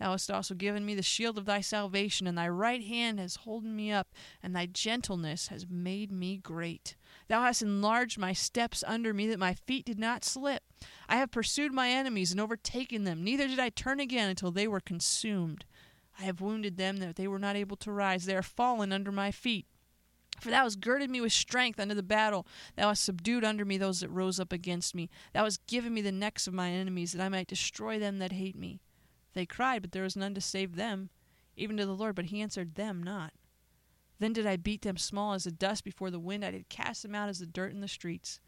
Thou 0.00 0.10
hast 0.10 0.30
also 0.30 0.54
given 0.54 0.84
me 0.84 0.96
the 0.96 1.02
shield 1.02 1.38
of 1.38 1.44
thy 1.44 1.60
salvation, 1.60 2.26
and 2.26 2.36
thy 2.36 2.48
right 2.48 2.82
hand 2.82 3.20
has 3.20 3.36
holden 3.36 3.76
me 3.76 3.92
up, 3.92 4.08
and 4.42 4.54
thy 4.54 4.66
gentleness 4.66 5.48
has 5.48 5.68
made 5.68 6.10
me 6.10 6.36
great. 6.36 6.96
Thou 7.28 7.42
hast 7.42 7.62
enlarged 7.62 8.18
my 8.18 8.32
steps 8.32 8.82
under 8.86 9.14
me, 9.14 9.28
that 9.28 9.38
my 9.38 9.54
feet 9.54 9.84
did 9.84 9.98
not 9.98 10.24
slip. 10.24 10.64
I 11.08 11.16
have 11.16 11.30
pursued 11.30 11.72
my 11.72 11.90
enemies 11.90 12.32
and 12.32 12.40
overtaken 12.40 13.04
them, 13.04 13.22
neither 13.22 13.46
did 13.46 13.58
I 13.58 13.68
turn 13.68 14.00
again 14.00 14.30
until 14.30 14.50
they 14.50 14.68
were 14.68 14.80
consumed. 14.80 15.64
I 16.18 16.22
have 16.22 16.40
wounded 16.40 16.76
them 16.76 16.98
that 16.98 17.16
they 17.16 17.28
were 17.28 17.38
not 17.38 17.56
able 17.56 17.76
to 17.78 17.92
rise. 17.92 18.24
They 18.24 18.36
are 18.36 18.42
fallen 18.42 18.92
under 18.92 19.10
my 19.10 19.30
feet. 19.30 19.66
For 20.40 20.50
thou 20.50 20.64
hast 20.64 20.80
girded 20.80 21.10
me 21.10 21.20
with 21.20 21.32
strength 21.32 21.78
unto 21.78 21.94
the 21.94 22.02
battle. 22.02 22.46
Thou 22.76 22.88
hast 22.88 23.04
subdued 23.04 23.44
under 23.44 23.64
me 23.64 23.78
those 23.78 24.00
that 24.00 24.10
rose 24.10 24.40
up 24.40 24.52
against 24.52 24.94
me. 24.94 25.08
Thou 25.32 25.44
hast 25.44 25.66
given 25.66 25.94
me 25.94 26.00
the 26.00 26.12
necks 26.12 26.46
of 26.46 26.54
my 26.54 26.70
enemies, 26.70 27.12
that 27.12 27.22
I 27.22 27.28
might 27.28 27.46
destroy 27.46 27.98
them 27.98 28.18
that 28.18 28.32
hate 28.32 28.56
me. 28.56 28.80
They 29.32 29.46
cried, 29.46 29.82
but 29.82 29.92
there 29.92 30.02
was 30.02 30.16
none 30.16 30.34
to 30.34 30.40
save 30.40 30.76
them, 30.76 31.10
even 31.56 31.76
to 31.76 31.86
the 31.86 31.94
Lord, 31.94 32.14
but 32.14 32.26
he 32.26 32.40
answered 32.40 32.74
them 32.74 33.02
not. 33.02 33.32
Then 34.18 34.32
did 34.32 34.46
I 34.46 34.56
beat 34.56 34.82
them 34.82 34.96
small 34.96 35.34
as 35.34 35.44
the 35.44 35.50
dust 35.50 35.84
before 35.84 36.10
the 36.10 36.20
wind. 36.20 36.44
I 36.44 36.52
did 36.52 36.68
cast 36.68 37.02
them 37.02 37.14
out 37.14 37.28
as 37.28 37.40
the 37.40 37.46
dirt 37.46 37.72
in 37.72 37.80
the 37.80 37.88
streets. 37.88 38.40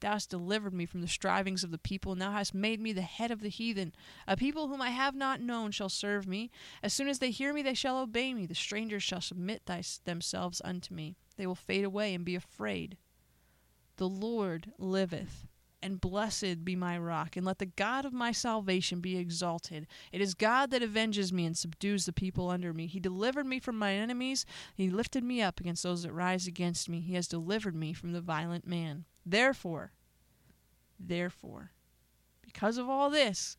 Thou 0.00 0.12
hast 0.12 0.30
delivered 0.30 0.72
me 0.72 0.86
from 0.86 1.02
the 1.02 1.08
strivings 1.08 1.62
of 1.62 1.70
the 1.70 1.78
people, 1.78 2.12
and 2.12 2.20
thou 2.20 2.32
hast 2.32 2.54
made 2.54 2.80
me 2.80 2.92
the 2.92 3.02
head 3.02 3.30
of 3.30 3.40
the 3.42 3.48
heathen. 3.48 3.92
A 4.26 4.36
people 4.36 4.68
whom 4.68 4.80
I 4.80 4.90
have 4.90 5.14
not 5.14 5.40
known 5.40 5.70
shall 5.70 5.88
serve 5.88 6.26
me. 6.26 6.50
As 6.82 6.92
soon 6.92 7.08
as 7.08 7.18
they 7.18 7.30
hear 7.30 7.52
me, 7.52 7.62
they 7.62 7.74
shall 7.74 7.98
obey 7.98 8.32
me. 8.32 8.46
The 8.46 8.54
strangers 8.54 9.02
shall 9.02 9.20
submit 9.20 9.66
themselves 10.04 10.62
unto 10.64 10.94
me. 10.94 11.16
They 11.36 11.46
will 11.46 11.54
fade 11.54 11.84
away 11.84 12.14
and 12.14 12.24
be 12.24 12.34
afraid. 12.34 12.96
The 13.96 14.08
Lord 14.08 14.72
liveth 14.78 15.46
and 15.82 16.00
blessed 16.00 16.64
be 16.64 16.76
my 16.76 16.98
rock, 16.98 17.36
and 17.36 17.46
let 17.46 17.58
the 17.58 17.66
God 17.66 18.04
of 18.04 18.12
my 18.12 18.32
salvation 18.32 19.00
be 19.00 19.16
exalted. 19.16 19.86
It 20.12 20.20
is 20.20 20.34
God 20.34 20.70
that 20.70 20.82
avenges 20.82 21.32
me 21.32 21.46
and 21.46 21.56
subdues 21.56 22.04
the 22.04 22.12
people 22.12 22.50
under 22.50 22.74
me. 22.74 22.86
He 22.86 23.00
delivered 23.00 23.46
me 23.46 23.58
from 23.60 23.78
my 23.78 23.94
enemies, 23.94 24.44
he 24.74 24.90
lifted 24.90 25.24
me 25.24 25.40
up 25.40 25.58
against 25.58 25.82
those 25.82 26.02
that 26.02 26.12
rise 26.12 26.46
against 26.46 26.88
me. 26.88 27.00
He 27.00 27.14
has 27.14 27.28
delivered 27.28 27.74
me 27.74 27.92
from 27.92 28.12
the 28.12 28.20
violent 28.20 28.66
man. 28.66 29.06
Therefore, 29.24 29.92
therefore, 30.98 31.72
because 32.42 32.78
of 32.78 32.88
all 32.88 33.10
this, 33.10 33.56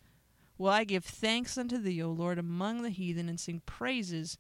will 0.58 0.70
I 0.70 0.84
give 0.84 1.06
thanks 1.06 1.58
unto 1.58 1.78
thee, 1.78 2.02
O 2.02 2.12
Lord, 2.12 2.38
among 2.38 2.82
the 2.82 2.90
heathen, 2.90 3.30
and 3.30 3.40
sing 3.40 3.62
praises 3.66 4.38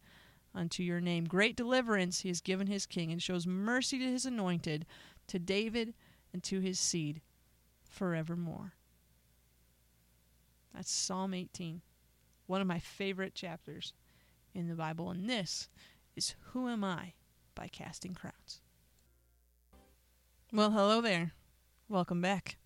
unto 0.53 0.83
your 0.83 0.99
name. 0.99 1.25
Great 1.25 1.55
deliverance 1.55 2.21
he 2.21 2.29
has 2.29 2.41
given 2.41 2.67
his 2.67 2.85
king, 2.85 3.11
and 3.11 3.21
shows 3.21 3.47
mercy 3.47 3.97
to 3.99 4.05
his 4.05 4.25
anointed, 4.25 4.85
to 5.27 5.39
David 5.39 5.93
and 6.33 6.43
to 6.43 6.59
his 6.59 6.79
seed 6.79 7.21
forevermore. 7.83 8.73
That's 10.73 10.91
Psalm 10.91 11.33
18, 11.33 11.81
one 12.47 12.61
of 12.61 12.67
my 12.67 12.79
favorite 12.79 13.35
chapters 13.35 13.93
in 14.53 14.67
the 14.67 14.75
Bible. 14.75 15.09
And 15.09 15.29
this 15.29 15.69
is 16.15 16.35
Who 16.51 16.67
Am 16.69 16.83
I 16.83 17.13
by 17.55 17.67
Casting 17.67 18.13
Crowns. 18.13 18.61
Well, 20.53 20.71
hello 20.71 20.99
there. 20.99 21.31
Welcome 21.87 22.19
back. 22.19 22.57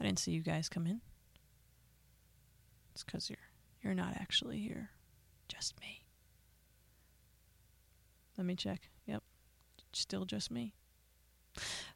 I 0.00 0.04
didn't 0.04 0.20
see 0.20 0.32
you 0.32 0.40
guys 0.40 0.70
come 0.70 0.86
in. 0.86 1.02
It's 2.94 3.04
because 3.04 3.28
you're 3.28 3.36
you're 3.82 3.92
not 3.92 4.14
actually 4.18 4.58
here. 4.58 4.88
Just 5.46 5.78
me. 5.82 6.06
Let 8.38 8.46
me 8.46 8.56
check. 8.56 8.88
Yep. 9.04 9.22
Still 9.92 10.24
just 10.24 10.50
me. 10.50 10.72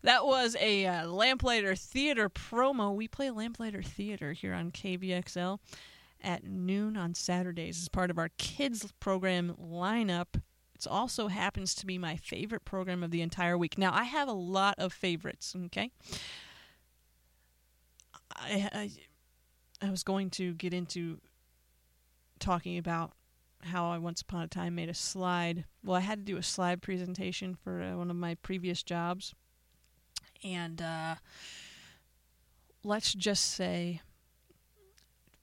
That 0.03 0.27
was 0.27 0.59
a 0.61 0.85
uh, 0.85 1.07
Lamplighter 1.07 1.75
Theater 1.75 2.29
promo. 2.29 2.95
We 2.95 3.09
play 3.09 3.31
Lamplighter 3.31 3.83
Theater 3.83 4.35
here 4.35 4.53
on 4.53 4.73
KVXL 4.73 5.59
at 6.23 6.45
noon 6.45 6.99
on 6.99 7.15
Saturdays 7.15 7.81
as 7.81 7.89
part 7.89 8.11
of 8.11 8.19
our 8.19 8.29
kids 8.37 8.93
program 9.01 9.57
lineup. 9.59 10.43
It 10.87 10.91
also 10.91 11.29
happens 11.29 11.75
to 11.77 11.87
be 11.87 11.99
my 11.99 12.17
favorite 12.17 12.65
program 12.65 13.03
of 13.03 13.11
the 13.11 13.23
entire 13.23 13.57
week. 13.57 13.79
Now, 13.79 13.93
I 13.93 14.05
have 14.05 14.29
a 14.29 14.33
lot 14.33 14.75
of 14.79 14.93
favorites, 14.93 15.55
okay? 15.67 15.91
I, 18.37 18.69
I, 18.73 18.91
I 19.87 19.91
was 19.91 20.03
going 20.03 20.31
to 20.31 20.55
get 20.55 20.75
into 20.75 21.21
talking 22.39 22.79
about 22.79 23.13
how 23.63 23.91
I 23.91 23.99
once 23.99 24.21
upon 24.21 24.43
a 24.43 24.49
time 24.49 24.75
made 24.75 24.89
a 24.89 24.95
slide. 24.95 25.65
Well, 25.83 25.97
I 25.97 26.01
had 26.01 26.19
to 26.19 26.25
do 26.25 26.37
a 26.37 26.43
slide 26.43 26.83
presentation 26.83 27.55
for 27.55 27.83
uh, 27.83 27.97
one 27.97 28.11
of 28.11 28.17
my 28.17 28.35
previous 28.35 28.83
jobs 28.83 29.35
and 30.45 30.83
uh, 30.83 31.17
let's 32.85 33.15
just 33.15 33.53
say 33.53 34.03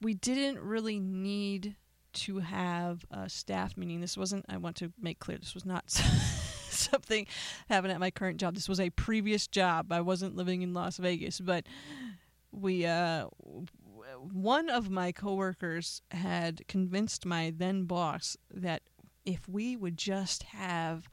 we 0.00 0.14
didn't 0.14 0.60
really 0.60 1.00
need 1.00 1.76
to 2.14 2.38
have 2.38 3.04
a 3.10 3.28
staff 3.28 3.76
meeting. 3.76 4.00
This 4.00 4.16
wasn't, 4.16 4.44
I 4.48 4.56
want 4.56 4.76
to 4.76 4.92
make 5.00 5.18
clear, 5.18 5.38
this 5.38 5.54
was 5.54 5.64
not 5.64 5.90
something 6.70 7.26
happened 7.68 7.92
at 7.92 8.00
my 8.00 8.10
current 8.10 8.38
job. 8.38 8.54
This 8.54 8.68
was 8.68 8.80
a 8.80 8.90
previous 8.90 9.46
job. 9.46 9.92
I 9.92 10.00
wasn't 10.00 10.36
living 10.36 10.62
in 10.62 10.74
Las 10.74 10.96
Vegas, 10.98 11.40
but 11.40 11.66
we, 12.50 12.86
uh, 12.86 13.26
one 14.20 14.68
of 14.68 14.90
my 14.90 15.12
coworkers 15.12 16.02
had 16.10 16.66
convinced 16.68 17.24
my 17.24 17.52
then 17.56 17.84
boss 17.84 18.36
that 18.52 18.82
if 19.24 19.48
we 19.48 19.76
would 19.76 19.96
just 19.96 20.42
have 20.44 21.08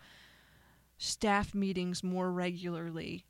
staff 0.98 1.54
meetings 1.56 2.04
more 2.04 2.32
regularly, 2.32 3.26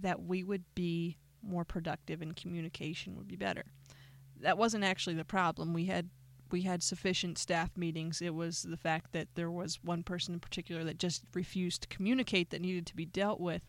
that 0.00 0.22
we 0.22 0.44
would 0.44 0.64
be 0.74 1.18
more 1.42 1.64
productive 1.64 2.22
and 2.22 2.36
communication 2.36 3.16
would 3.16 3.28
be 3.28 3.36
better. 3.36 3.64
That 4.40 4.58
wasn't 4.58 4.84
actually 4.84 5.14
the 5.14 5.24
problem. 5.24 5.72
We 5.72 5.86
had 5.86 6.10
we 6.50 6.62
had 6.62 6.82
sufficient 6.82 7.38
staff 7.38 7.76
meetings. 7.76 8.22
It 8.22 8.34
was 8.34 8.62
the 8.62 8.76
fact 8.76 9.12
that 9.12 9.28
there 9.34 9.50
was 9.50 9.78
one 9.82 10.02
person 10.02 10.34
in 10.34 10.40
particular 10.40 10.84
that 10.84 10.98
just 10.98 11.22
refused 11.34 11.82
to 11.82 11.88
communicate 11.88 12.50
that 12.50 12.60
needed 12.60 12.86
to 12.86 12.96
be 12.96 13.04
dealt 13.04 13.40
with. 13.40 13.62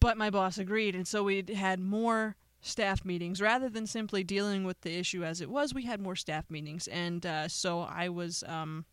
But 0.00 0.18
my 0.18 0.30
boss 0.30 0.58
agreed, 0.58 0.94
and 0.94 1.08
so 1.08 1.24
we 1.24 1.44
had 1.54 1.80
more 1.80 2.36
staff 2.60 3.04
meetings 3.04 3.40
rather 3.40 3.68
than 3.68 3.86
simply 3.86 4.22
dealing 4.22 4.64
with 4.64 4.80
the 4.82 4.96
issue 4.96 5.24
as 5.24 5.40
it 5.40 5.50
was. 5.50 5.74
We 5.74 5.84
had 5.84 6.00
more 6.00 6.16
staff 6.16 6.50
meetings, 6.50 6.86
and 6.88 7.24
uh, 7.24 7.48
so 7.48 7.80
I 7.80 8.08
was 8.08 8.44
um, 8.46 8.84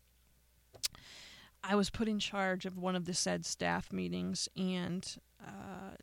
I 1.62 1.74
was 1.74 1.90
put 1.90 2.08
in 2.08 2.18
charge 2.18 2.66
of 2.66 2.78
one 2.78 2.96
of 2.96 3.04
the 3.04 3.14
said 3.14 3.44
staff 3.44 3.92
meetings, 3.92 4.48
and 4.56 5.06
uh, 5.44 5.96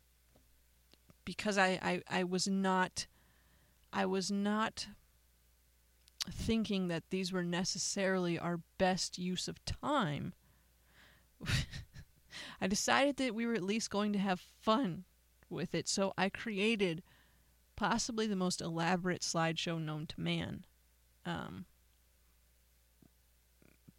because 1.24 1.58
I, 1.58 1.78
I 1.82 2.02
I 2.20 2.24
was 2.24 2.46
not 2.48 3.06
I 3.92 4.06
was 4.06 4.30
not 4.30 4.86
thinking 6.32 6.88
that 6.88 7.10
these 7.10 7.32
were 7.32 7.44
necessarily 7.44 8.38
our 8.38 8.60
best 8.78 9.18
use 9.18 9.48
of 9.48 9.64
time. 9.64 10.34
I 12.60 12.66
decided 12.66 13.16
that 13.16 13.34
we 13.34 13.46
were 13.46 13.54
at 13.54 13.62
least 13.62 13.90
going 13.90 14.12
to 14.12 14.18
have 14.18 14.40
fun 14.40 15.04
with 15.50 15.74
it, 15.74 15.88
so 15.88 16.12
I 16.18 16.28
created 16.28 17.02
possibly 17.76 18.26
the 18.26 18.36
most 18.36 18.60
elaborate 18.60 19.22
slideshow 19.22 19.80
known 19.80 20.06
to 20.06 20.20
man. 20.20 20.64
Um, 21.24 21.66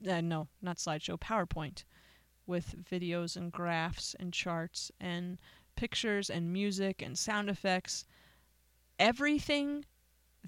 uh, 0.07 0.21
no, 0.21 0.47
not 0.61 0.77
slideshow, 0.77 1.19
PowerPoint, 1.19 1.83
with 2.45 2.83
videos 2.83 3.35
and 3.35 3.51
graphs 3.51 4.15
and 4.19 4.33
charts 4.33 4.91
and 4.99 5.37
pictures 5.75 6.29
and 6.29 6.51
music 6.51 7.01
and 7.01 7.17
sound 7.17 7.49
effects. 7.49 8.05
Everything 8.97 9.85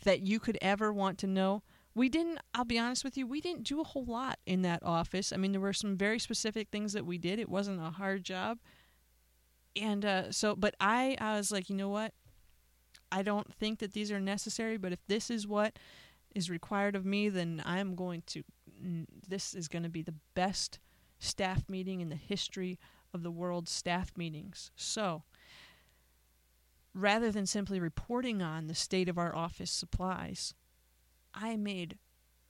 that 0.03 0.21
you 0.21 0.39
could 0.39 0.57
ever 0.61 0.91
want 0.91 1.17
to 1.19 1.27
know. 1.27 1.63
We 1.93 2.07
didn't, 2.07 2.39
I'll 2.53 2.65
be 2.65 2.79
honest 2.79 3.03
with 3.03 3.17
you, 3.17 3.27
we 3.27 3.41
didn't 3.41 3.63
do 3.63 3.81
a 3.81 3.85
whole 3.85 4.05
lot 4.05 4.39
in 4.45 4.61
that 4.61 4.81
office. 4.83 5.33
I 5.33 5.37
mean, 5.37 5.51
there 5.51 5.61
were 5.61 5.73
some 5.73 5.97
very 5.97 6.19
specific 6.19 6.69
things 6.69 6.93
that 6.93 7.05
we 7.05 7.17
did. 7.17 7.37
It 7.37 7.49
wasn't 7.49 7.81
a 7.81 7.91
hard 7.91 8.23
job. 8.23 8.59
And 9.75 10.05
uh, 10.05 10.31
so, 10.31 10.55
but 10.55 10.75
I, 10.79 11.17
I 11.19 11.35
was 11.37 11.51
like, 11.51 11.69
you 11.69 11.75
know 11.75 11.89
what? 11.89 12.13
I 13.11 13.23
don't 13.23 13.53
think 13.53 13.79
that 13.79 13.91
these 13.91 14.11
are 14.11 14.21
necessary, 14.21 14.77
but 14.77 14.93
if 14.93 15.05
this 15.07 15.29
is 15.29 15.45
what 15.45 15.77
is 16.33 16.49
required 16.49 16.95
of 16.95 17.05
me, 17.05 17.27
then 17.27 17.61
I'm 17.65 17.95
going 17.95 18.23
to, 18.27 18.43
this 19.27 19.53
is 19.53 19.67
going 19.67 19.83
to 19.83 19.89
be 19.89 20.01
the 20.01 20.15
best 20.33 20.79
staff 21.19 21.67
meeting 21.69 21.99
in 21.99 22.09
the 22.09 22.15
history 22.15 22.79
of 23.13 23.23
the 23.23 23.31
world's 23.31 23.71
staff 23.71 24.11
meetings. 24.15 24.71
So, 24.75 25.23
rather 26.93 27.31
than 27.31 27.45
simply 27.45 27.79
reporting 27.79 28.41
on 28.41 28.67
the 28.67 28.75
state 28.75 29.09
of 29.09 29.17
our 29.17 29.35
office 29.35 29.71
supplies, 29.71 30.53
I 31.33 31.55
made 31.55 31.97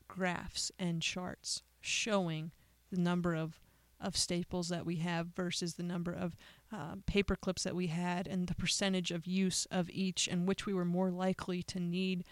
graphs 0.08 0.72
and 0.78 1.02
charts 1.02 1.64
showing 1.80 2.52
the 2.92 3.00
number 3.00 3.36
of, 3.36 3.60
of 4.00 4.18
staples 4.18 4.70
that 4.70 4.86
we 4.86 4.98
have 4.98 5.28
versus 5.28 5.76
the 5.76 5.84
number 5.84 6.12
of 6.12 6.36
uh, 6.72 6.96
paper 7.06 7.36
clips 7.36 7.64
that 7.64 7.76
we 7.76 7.88
had 7.88 8.28
and 8.28 8.48
the 8.48 8.56
percentage 8.56 9.12
of 9.12 9.26
use 9.26 9.68
of 9.72 9.90
each 9.90 10.28
and 10.28 10.48
which 10.48 10.66
we 10.66 10.74
were 10.74 10.86
more 10.86 11.10
likely 11.10 11.64
to 11.64 11.80
need 11.80 12.24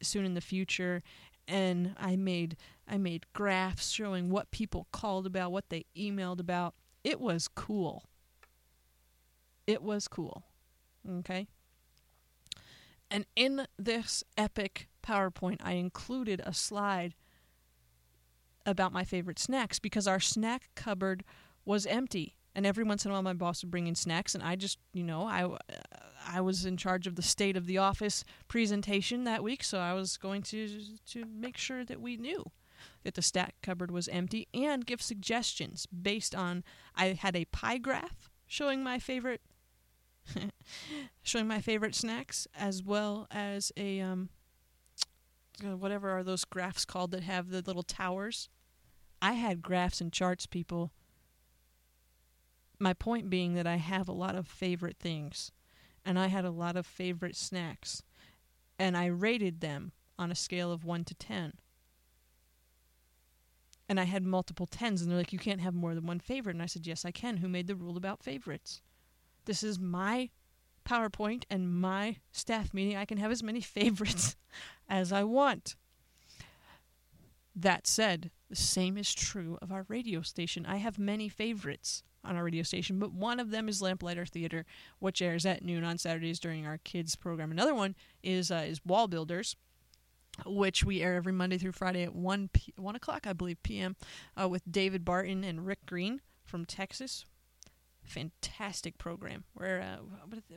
soon 0.00 0.24
in 0.24 0.34
the 0.34 0.40
future 0.40 1.02
and 1.48 1.94
I 1.98 2.16
made 2.16 2.56
I 2.88 2.98
made 2.98 3.26
graphs 3.32 3.90
showing 3.90 4.30
what 4.30 4.50
people 4.50 4.86
called 4.92 5.26
about, 5.26 5.52
what 5.52 5.70
they 5.70 5.86
emailed 5.96 6.40
about. 6.40 6.74
It 7.02 7.20
was 7.20 7.48
cool. 7.48 8.04
It 9.66 9.82
was 9.82 10.06
cool. 10.06 10.44
Okay? 11.08 11.48
And 13.10 13.26
in 13.34 13.66
this 13.78 14.24
epic 14.36 14.88
PowerPoint, 15.06 15.58
I 15.62 15.72
included 15.72 16.40
a 16.44 16.52
slide 16.52 17.14
about 18.64 18.92
my 18.92 19.04
favorite 19.04 19.38
snacks 19.38 19.78
because 19.78 20.08
our 20.08 20.20
snack 20.20 20.70
cupboard 20.74 21.24
was 21.64 21.86
empty. 21.86 22.34
And 22.54 22.66
every 22.66 22.84
once 22.84 23.04
in 23.04 23.10
a 23.10 23.14
while, 23.14 23.22
my 23.22 23.34
boss 23.34 23.62
would 23.62 23.70
bring 23.70 23.86
in 23.86 23.94
snacks, 23.94 24.34
and 24.34 24.42
I 24.42 24.56
just, 24.56 24.78
you 24.94 25.04
know, 25.04 25.26
I, 25.26 25.46
I 26.26 26.40
was 26.40 26.64
in 26.64 26.78
charge 26.78 27.06
of 27.06 27.14
the 27.14 27.22
state 27.22 27.54
of 27.54 27.66
the 27.66 27.76
office 27.76 28.24
presentation 28.48 29.24
that 29.24 29.44
week, 29.44 29.62
so 29.62 29.78
I 29.78 29.92
was 29.92 30.16
going 30.16 30.40
to 30.44 30.80
to 31.08 31.24
make 31.26 31.58
sure 31.58 31.84
that 31.84 32.00
we 32.00 32.16
knew 32.16 32.50
that 33.04 33.14
the 33.14 33.20
snack 33.20 33.56
cupboard 33.62 33.90
was 33.90 34.08
empty 34.08 34.48
and 34.54 34.86
give 34.86 35.02
suggestions 35.02 35.86
based 35.86 36.34
on. 36.34 36.64
I 36.94 37.08
had 37.20 37.36
a 37.36 37.44
pie 37.44 37.76
graph 37.76 38.30
showing 38.46 38.82
my 38.82 38.98
favorite 38.98 39.42
showing 41.22 41.46
my 41.46 41.60
favorite 41.60 41.94
snacks 41.94 42.46
as 42.58 42.82
well 42.82 43.26
as 43.30 43.70
a 43.76 44.00
um, 44.00 44.30
Uh, 45.64 45.76
whatever 45.76 46.10
are 46.10 46.22
those 46.22 46.44
graphs 46.44 46.84
called 46.84 47.10
that 47.12 47.22
have 47.22 47.50
the 47.50 47.62
little 47.62 47.82
towers. 47.82 48.48
I 49.22 49.32
had 49.32 49.62
graphs 49.62 50.00
and 50.00 50.12
charts, 50.12 50.46
people. 50.46 50.92
My 52.78 52.92
point 52.92 53.30
being 53.30 53.54
that 53.54 53.66
I 53.66 53.76
have 53.76 54.08
a 54.08 54.12
lot 54.12 54.36
of 54.36 54.46
favorite 54.46 54.98
things, 54.98 55.50
and 56.04 56.18
I 56.18 56.26
had 56.26 56.44
a 56.44 56.50
lot 56.50 56.76
of 56.76 56.86
favorite 56.86 57.36
snacks, 57.36 58.02
and 58.78 58.96
I 58.96 59.06
rated 59.06 59.60
them 59.60 59.92
on 60.18 60.30
a 60.30 60.34
scale 60.34 60.70
of 60.70 60.84
1 60.84 61.04
to 61.04 61.14
10. 61.14 61.54
And 63.88 64.00
I 64.00 64.04
had 64.04 64.24
multiple 64.24 64.66
tens, 64.66 65.00
and 65.00 65.10
they're 65.10 65.18
like, 65.18 65.32
You 65.32 65.38
can't 65.38 65.60
have 65.60 65.74
more 65.74 65.94
than 65.94 66.06
one 66.06 66.18
favorite. 66.18 66.56
And 66.56 66.62
I 66.62 66.66
said, 66.66 66.86
Yes, 66.86 67.04
I 67.04 67.12
can. 67.12 67.38
Who 67.38 67.48
made 67.48 67.66
the 67.66 67.76
rule 67.76 67.96
about 67.96 68.22
favorites? 68.22 68.82
This 69.44 69.62
is 69.62 69.78
my 69.78 70.30
PowerPoint 70.86 71.44
and 71.50 71.72
my 71.72 72.16
staff 72.32 72.72
meeting. 72.72 72.96
I 72.96 73.04
can 73.04 73.18
have 73.18 73.30
as 73.30 73.42
many 73.42 73.60
favorites 73.78 74.36
as 74.88 75.12
I 75.12 75.24
want. 75.24 75.76
That 77.54 77.86
said, 77.86 78.30
the 78.50 78.56
same 78.56 78.96
is 78.98 79.14
true 79.14 79.58
of 79.62 79.72
our 79.72 79.86
radio 79.88 80.20
station. 80.22 80.66
I 80.66 80.76
have 80.76 80.98
many 80.98 81.28
favorites 81.28 82.02
on 82.22 82.36
our 82.36 82.44
radio 82.44 82.62
station, 82.62 82.98
but 82.98 83.12
one 83.12 83.40
of 83.40 83.50
them 83.50 83.68
is 83.68 83.80
Lamplighter 83.80 84.26
Theater, 84.26 84.66
which 84.98 85.22
airs 85.22 85.46
at 85.46 85.64
noon 85.64 85.82
on 85.82 85.96
Saturdays 85.96 86.38
during 86.38 86.66
our 86.66 86.78
kids 86.78 87.16
program. 87.16 87.50
Another 87.50 87.74
one 87.74 87.94
is 88.22 88.50
uh, 88.50 88.64
is 88.66 88.80
WallBuilders, 88.80 89.56
which 90.44 90.84
we 90.84 91.00
air 91.00 91.14
every 91.14 91.32
Monday 91.32 91.56
through 91.56 91.72
Friday 91.72 92.02
at 92.02 92.14
one 92.14 92.50
p- 92.52 92.74
one 92.76 92.96
o'clock, 92.96 93.26
I 93.26 93.32
believe, 93.32 93.62
p.m. 93.62 93.96
Uh, 94.40 94.48
with 94.48 94.70
David 94.70 95.04
Barton 95.04 95.42
and 95.42 95.64
Rick 95.66 95.86
Green 95.86 96.20
from 96.44 96.66
Texas 96.66 97.24
fantastic 98.06 98.98
program. 98.98 99.44
Where 99.54 99.80
uh, 99.80 99.96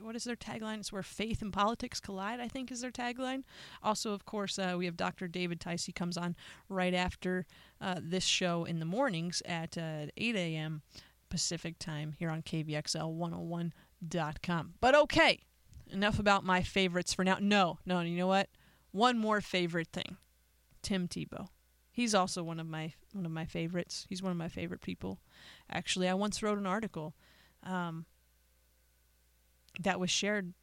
what 0.01 0.15
is 0.15 0.23
their 0.23 0.35
tagline? 0.35 0.79
It's 0.79 0.91
where 0.91 1.03
faith 1.03 1.41
and 1.41 1.51
politics 1.51 1.99
collide. 1.99 2.39
I 2.39 2.47
think 2.47 2.71
is 2.71 2.81
their 2.81 2.91
tagline. 2.91 3.43
Also, 3.83 4.13
of 4.13 4.25
course, 4.25 4.59
uh, 4.59 4.75
we 4.77 4.85
have 4.85 4.97
Dr. 4.97 5.27
David 5.27 5.59
Tice. 5.59 5.85
He 5.85 5.91
comes 5.91 6.17
on 6.17 6.35
right 6.69 6.93
after 6.93 7.45
uh, 7.81 7.99
this 8.01 8.23
show 8.23 8.65
in 8.65 8.79
the 8.79 8.85
mornings 8.85 9.41
at 9.45 9.77
uh, 9.77 10.07
8 10.17 10.35
a.m. 10.35 10.81
Pacific 11.29 11.79
time 11.79 12.13
here 12.17 12.29
on 12.29 12.41
KVXL101.com. 12.41 14.73
But 14.81 14.95
okay, 14.95 15.39
enough 15.91 16.19
about 16.19 16.43
my 16.43 16.61
favorites 16.61 17.13
for 17.13 17.23
now. 17.23 17.37
No, 17.39 17.79
no, 17.85 18.01
you 18.01 18.17
know 18.17 18.27
what? 18.27 18.49
One 18.91 19.17
more 19.17 19.39
favorite 19.41 19.89
thing, 19.89 20.17
Tim 20.81 21.07
Tebow. 21.07 21.47
He's 21.91 22.15
also 22.15 22.43
one 22.43 22.59
of 22.59 22.67
my 22.67 22.93
one 23.13 23.25
of 23.25 23.31
my 23.31 23.45
favorites. 23.45 24.05
He's 24.07 24.23
one 24.23 24.31
of 24.31 24.37
my 24.37 24.47
favorite 24.47 24.81
people. 24.81 25.19
Actually, 25.69 26.07
I 26.07 26.13
once 26.13 26.41
wrote 26.41 26.57
an 26.57 26.65
article 26.65 27.13
um, 27.63 28.05
that 29.79 29.99
was 29.99 30.09
shared 30.09 30.53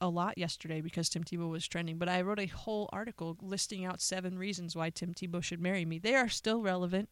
a 0.00 0.08
lot 0.08 0.36
yesterday 0.36 0.80
because 0.80 1.08
Tim 1.08 1.24
Tebow 1.24 1.50
was 1.50 1.66
trending. 1.66 1.98
But 1.98 2.08
I 2.08 2.20
wrote 2.22 2.38
a 2.38 2.46
whole 2.46 2.88
article 2.92 3.36
listing 3.40 3.84
out 3.84 4.00
seven 4.00 4.38
reasons 4.38 4.76
why 4.76 4.90
Tim 4.90 5.14
Tebow 5.14 5.42
should 5.42 5.60
marry 5.60 5.84
me. 5.84 5.98
They 5.98 6.14
are 6.14 6.28
still 6.28 6.62
relevant. 6.62 7.08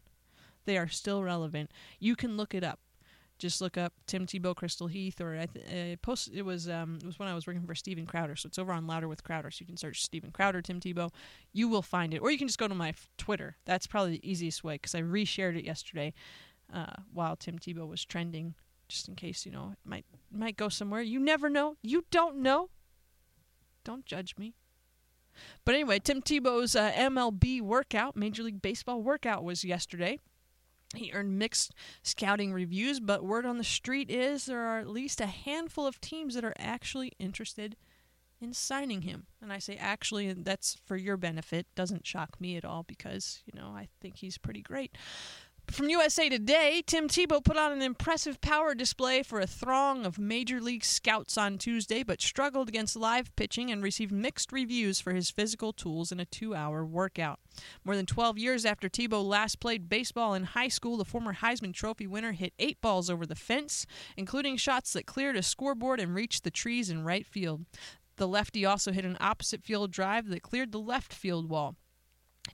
They 0.67 0.77
are 0.79 0.89
still 0.89 1.23
relevant. 1.23 1.71
You 1.99 2.17
can 2.17 2.37
look 2.37 2.55
it 2.55 2.65
up. 2.65 2.81
Just 3.39 3.61
look 3.61 3.77
up 3.77 3.93
Tim 4.07 4.27
Tebow, 4.27 4.55
Crystal 4.55 4.87
Heath, 4.87 5.21
or 5.21 5.37
I 5.37 5.47
th- 5.47 5.95
uh, 5.95 5.97
post. 6.03 6.31
It 6.33 6.43
was 6.43 6.69
um, 6.69 6.99
it 7.03 7.07
was 7.07 7.19
when 7.19 7.29
I 7.29 7.35
was 7.35 7.49
working 7.49 7.67
for 7.67 7.75
Steven 7.75 8.07
Crowder, 8.07 8.37
so 8.37 8.47
it's 8.47 8.61
over 8.61 8.73
on 8.73 8.87
Louder 8.87 9.09
with 9.09 9.25
Crowder. 9.25 9.51
So 9.51 9.63
you 9.63 9.67
can 9.67 9.77
search 9.77 10.05
Steven 10.05 10.31
Crowder, 10.31 10.63
Tim 10.63 10.79
Tebow, 10.79 11.11
you 11.53 11.69
will 11.69 11.83
find 11.83 12.15
it, 12.15 12.19
or 12.19 12.31
you 12.31 12.39
can 12.39 12.47
just 12.47 12.61
go 12.61 12.69
to 12.69 12.75
my 12.77 12.95
Twitter. 13.19 13.57
That's 13.65 13.89
probably 13.89 14.13
the 14.13 14.31
easiest 14.31 14.63
way 14.63 14.75
because 14.75 14.95
I 14.95 15.03
reshared 15.03 15.59
it 15.59 15.65
yesterday 15.65 16.15
uh, 16.73 16.95
while 17.13 17.35
Tim 17.35 17.59
Tebow 17.59 17.89
was 17.89 18.05
trending 18.05 18.55
just 18.89 19.09
in 19.09 19.15
case 19.15 19.45
you 19.47 19.53
know 19.53 19.71
it 19.73 19.89
might 19.89 20.05
might 20.31 20.57
go 20.57 20.69
somewhere. 20.69 21.03
You 21.03 21.21
never 21.21 21.49
know. 21.49 21.77
You 21.83 22.05
don't 22.11 22.39
know. 22.39 22.71
Don't 23.85 24.07
judge 24.07 24.37
me. 24.39 24.55
But 25.65 25.75
anyway, 25.75 25.99
Tim 25.99 26.23
Tebow's 26.23 26.77
uh, 26.77 26.93
MLB 26.93 27.61
workout, 27.61 28.17
Major 28.17 28.43
League 28.43 28.63
Baseball 28.63 29.03
workout, 29.03 29.43
was 29.43 29.65
yesterday. 29.65 30.19
He 30.95 31.13
earned 31.13 31.39
mixed 31.39 31.73
scouting 32.03 32.53
reviews, 32.53 33.01
but 33.01 33.25
word 33.25 33.45
on 33.45 33.59
the 33.59 33.65
street 33.65 34.11
is 34.11 34.47
there 34.47 34.61
are 34.61 34.79
at 34.79 34.89
least 34.89 35.21
a 35.21 35.27
handful 35.27 35.87
of 35.87 36.01
teams 36.01 36.35
that 36.35 36.45
are 36.45 36.55
actually 36.57 37.13
interested 37.19 37.77
in 38.41 38.53
signing 38.53 39.03
him. 39.03 39.27
And 39.43 39.53
I 39.53 39.59
say 39.59 39.77
actually, 39.77 40.33
that's 40.33 40.77
for 40.85 40.97
your 40.97 41.17
benefit. 41.17 41.67
Doesn't 41.75 42.07
shock 42.07 42.41
me 42.41 42.57
at 42.57 42.65
all 42.65 42.85
because, 42.85 43.43
you 43.47 43.59
know, 43.59 43.69
I 43.69 43.89
think 44.01 44.19
he's 44.19 44.39
pretty 44.39 44.63
great. 44.63 44.97
From 45.71 45.89
USA 45.89 46.29
Today, 46.29 46.83
Tim 46.87 47.09
Tebow 47.09 47.43
put 47.43 47.57
on 47.57 47.73
an 47.73 47.83
impressive 47.83 48.41
power 48.41 48.75
display 48.75 49.25
for 49.25 49.41
a 49.41 49.47
throng 49.47 50.07
of 50.07 50.19
Major 50.19 50.61
League 50.61 50.85
scouts 50.85 51.37
on 51.37 51.59
Tuesday, 51.59 52.05
but 52.05 52.23
struggled 52.23 52.69
against 52.69 52.95
live 52.95 53.35
pitching 53.35 53.73
and 53.73 53.83
received 53.83 54.13
mixed 54.13 54.53
reviews 54.53 55.01
for 55.01 55.13
his 55.13 55.33
physical 55.33 55.73
tools 55.73 56.13
in 56.13 56.21
a 56.21 56.25
two 56.25 56.55
hour 56.55 56.85
workout. 56.85 57.41
More 57.85 57.97
than 57.97 58.07
12 58.07 58.39
years 58.39 58.65
after 58.65 58.89
Tebow 58.89 59.25
last 59.25 59.59
played 59.59 59.89
baseball 59.89 60.35
in 60.35 60.45
high 60.45 60.69
school, 60.69 60.97
the 60.97 61.05
former 61.05 61.35
Heisman 61.35 61.75
Trophy 61.75 62.07
winner 62.07 62.33
hit 62.33 62.53
eight 62.61 62.81
balls 62.81 63.11
over 63.11 63.27
the 63.27 63.35
fence, 63.35 63.85
including 64.17 64.57
shots 64.57 64.93
that 64.93 65.07
cleared 65.07 65.37
a 65.37 65.43
scoreboard 65.43 65.99
and 65.99 66.15
reached 66.15 66.45
the 66.45 66.53
trees 66.53 66.89
in 66.89 67.05
right 67.05 67.27
field. 67.27 67.65
The 68.17 68.29
lefty 68.29 68.65
also 68.65 68.93
hit 68.93 69.05
an 69.05 69.17
opposite 69.19 69.65
field 69.65 69.91
drive 69.91 70.29
that 70.29 70.43
cleared 70.43 70.71
the 70.71 70.79
left 70.79 71.13
field 71.13 71.49
wall. 71.49 71.75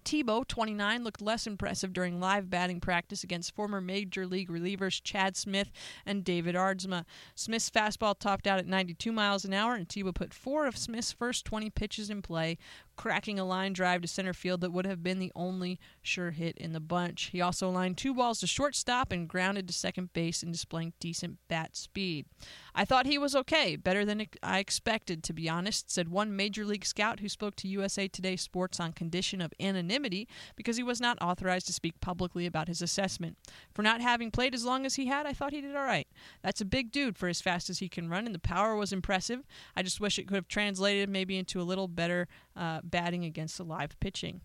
Tebow, 0.05 0.47
29, 0.47 1.03
looked 1.03 1.21
less 1.21 1.47
impressive 1.47 1.93
during 1.93 2.21
live 2.21 2.49
batting 2.49 2.81
practice 2.81 3.25
against 3.25 3.55
former 3.55 3.81
Major 3.81 4.27
League 4.27 4.49
relievers 4.49 5.01
Chad 5.03 5.37
Smith 5.37 5.71
and 6.07 6.25
David 6.25 6.55
Aardsma. 6.55 7.05
Smith's 7.35 7.71
fastball 7.71 8.19
topped 8.19 8.47
out 8.47 8.59
at 8.59 8.67
92 8.67 9.11
miles 9.11 9.45
an 9.45 9.53
hour, 9.53 9.75
and 9.75 9.89
Tebow 9.89 10.15
put 10.15 10.33
four 10.33 10.67
of 10.67 10.77
Smith's 10.77 11.13
first 11.13 11.45
20 11.45 11.71
pitches 11.71 12.09
in 12.09 12.23
play, 12.23 12.57
cracking 13.01 13.39
a 13.39 13.45
line 13.47 13.73
drive 13.73 14.03
to 14.03 14.07
center 14.07 14.35
field 14.35 14.61
that 14.61 14.73
would 14.73 14.85
have 14.85 15.03
been 15.03 15.19
the 15.19 15.33
only 15.35 15.79
sure 16.03 16.33
hit 16.33 16.55
in 16.59 16.75
the 16.75 16.81
bunch. 16.81 17.31
He 17.33 17.41
also 17.41 17.71
lined 17.71 17.97
two 17.97 18.13
balls 18.13 18.41
to 18.41 18.47
shortstop 18.47 19.11
and 19.11 19.27
grounded 19.27 19.67
to 19.69 19.73
second 19.73 20.13
base 20.13 20.43
in 20.43 20.53
displaying 20.53 20.93
decent 21.01 21.39
bat 21.49 21.75
speed. 21.75 22.27
I 22.75 22.85
thought 22.85 23.07
he 23.07 23.17
was 23.17 23.35
okay, 23.35 23.75
better 23.75 24.05
than 24.05 24.27
I 24.43 24.59
expected, 24.59 25.25
to 25.25 25.33
be 25.33 25.49
honest, 25.49 25.91
said 25.91 26.11
one 26.11 26.37
Major 26.37 26.63
League 26.67 26.85
scout 26.85 27.21
who 27.21 27.31
spoke 27.31 27.57
to 27.57 27.69
USA 27.69 28.07
Today 28.07 28.37
Sports 28.37 28.79
on 28.79 28.93
condition 28.93 29.41
of 29.41 29.55
anonymity 29.59 30.29
because 30.55 30.77
he 30.77 30.83
was 30.83 31.01
not 31.01 31.17
authorized 31.23 31.69
to 31.69 31.73
speak 31.73 31.99
publicly 32.03 32.45
about 32.45 32.69
his 32.69 32.83
assessment. 32.83 33.39
For 33.73 33.81
not 33.81 34.03
having 34.03 34.31
played 34.31 34.55
as 34.55 34.67
long 34.67 34.85
as 34.85 34.97
he 34.97 35.07
had, 35.07 35.25
I 35.25 35.33
thought 35.33 35.55
he 35.55 35.63
did 35.63 35.75
all 35.75 35.85
right. 35.85 36.07
That's 36.43 36.61
a 36.61 36.65
big 36.65 36.93
dude 36.93 37.17
for 37.17 37.29
as 37.29 37.41
fast 37.41 37.71
as 37.71 37.79
he 37.79 37.89
can 37.89 38.09
run, 38.09 38.27
and 38.27 38.35
the 38.35 38.39
power 38.41 38.77
was 38.77 38.93
impressive. 38.93 39.47
I 39.77 39.83
just 39.83 40.01
wish 40.01 40.19
it 40.19 40.27
could 40.27 40.35
have 40.37 40.49
translated 40.49 41.09
maybe 41.09 41.37
into 41.37 41.61
a 41.61 41.65
little 41.65 41.89
better 41.89 42.29
uh, 42.57 42.81
batting 42.83 43.25
against 43.25 43.59
the 43.59 43.65
live 43.65 43.99
pitching. 44.01 44.41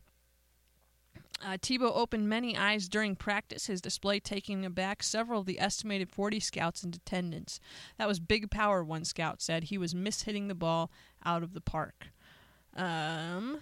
Uh, 1.43 1.57
Tebow 1.57 1.91
opened 1.93 2.29
many 2.29 2.55
eyes 2.57 2.87
during 2.87 3.15
practice, 3.15 3.67
his 3.67 3.81
display 3.81 4.19
taking 4.19 4.65
aback 4.65 5.03
several 5.03 5.41
of 5.41 5.45
the 5.45 5.59
estimated 5.59 6.09
40 6.09 6.39
scouts 6.39 6.83
in 6.83 6.93
attendance. 6.93 7.59
That 7.97 8.07
was 8.07 8.19
big 8.19 8.49
power, 8.49 8.83
one 8.83 9.03
scout 9.03 9.41
said. 9.41 9.65
He 9.65 9.77
was 9.77 9.93
mishitting 9.93 10.47
the 10.47 10.55
ball 10.55 10.91
out 11.25 11.43
of 11.43 11.53
the 11.53 11.61
park. 11.61 12.07
Um, 12.75 13.59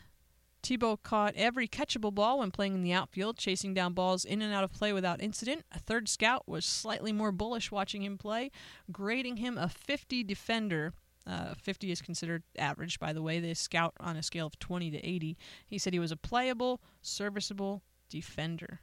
Tebow 0.63 0.97
caught 1.04 1.36
every 1.36 1.67
catchable 1.67 2.13
ball 2.13 2.39
when 2.39 2.49
playing 2.49 2.73
in 2.73 2.84
the 2.84 2.93
outfield, 2.93 3.38
chasing 3.38 3.73
down 3.73 3.93
balls 3.93 4.23
in 4.23 4.41
and 4.41 4.54
out 4.54 4.63
of 4.63 4.71
play 4.71 4.93
without 4.93 5.21
incident. 5.21 5.65
A 5.73 5.80
third 5.80 6.08
scout 6.08 6.47
was 6.47 6.65
slightly 6.65 7.12
more 7.12 7.34
bullish 7.34 7.69
watching 7.69 8.02
him 8.02 8.17
play, 8.17 8.49
grading 8.91 9.38
him 9.38 9.58
a 9.58 9.67
50 9.67 10.23
defender 10.23 10.93
uh, 11.26 11.54
50 11.56 11.91
is 11.91 12.02
considered 12.02 12.43
average, 12.58 12.99
by 12.99 13.13
the 13.13 13.21
way. 13.21 13.39
They 13.39 13.54
scout 13.54 13.93
on 13.99 14.17
a 14.17 14.23
scale 14.23 14.47
of 14.47 14.60
20 14.60 14.91
to 14.91 14.97
80. 14.97 15.38
He 15.65 15.78
said 15.78 15.93
he 15.93 15.99
was 15.99 16.12
a 16.12 16.17
playable, 16.17 16.82
serviceable 17.02 17.82
defender. 18.10 18.82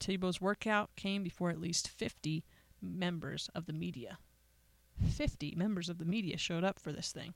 Tebow's 0.00 0.40
workout 0.40 0.90
came 0.96 1.22
before 1.22 1.50
at 1.50 1.60
least 1.60 1.88
50 1.88 2.44
members 2.80 3.48
of 3.54 3.66
the 3.66 3.72
media. 3.72 4.18
50 5.08 5.54
members 5.56 5.88
of 5.88 5.98
the 5.98 6.04
media 6.04 6.36
showed 6.36 6.64
up 6.64 6.78
for 6.78 6.92
this 6.92 7.10
thing. 7.10 7.34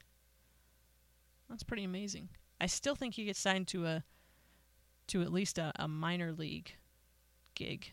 That's 1.49 1.63
pretty 1.63 1.85
amazing. 1.85 2.29
I 2.63 2.67
still 2.67 2.95
think 2.95 3.15
he 3.15 3.25
gets 3.25 3.41
signed 3.41 3.69
to 3.69 3.85
a 3.87 4.05
to 5.09 5.21
at 5.21 5.33
least 5.33 5.59
a, 5.59 5.73
a 5.77 5.89
minor 5.89 6.33
league 6.33 6.77
gig. 7.55 7.93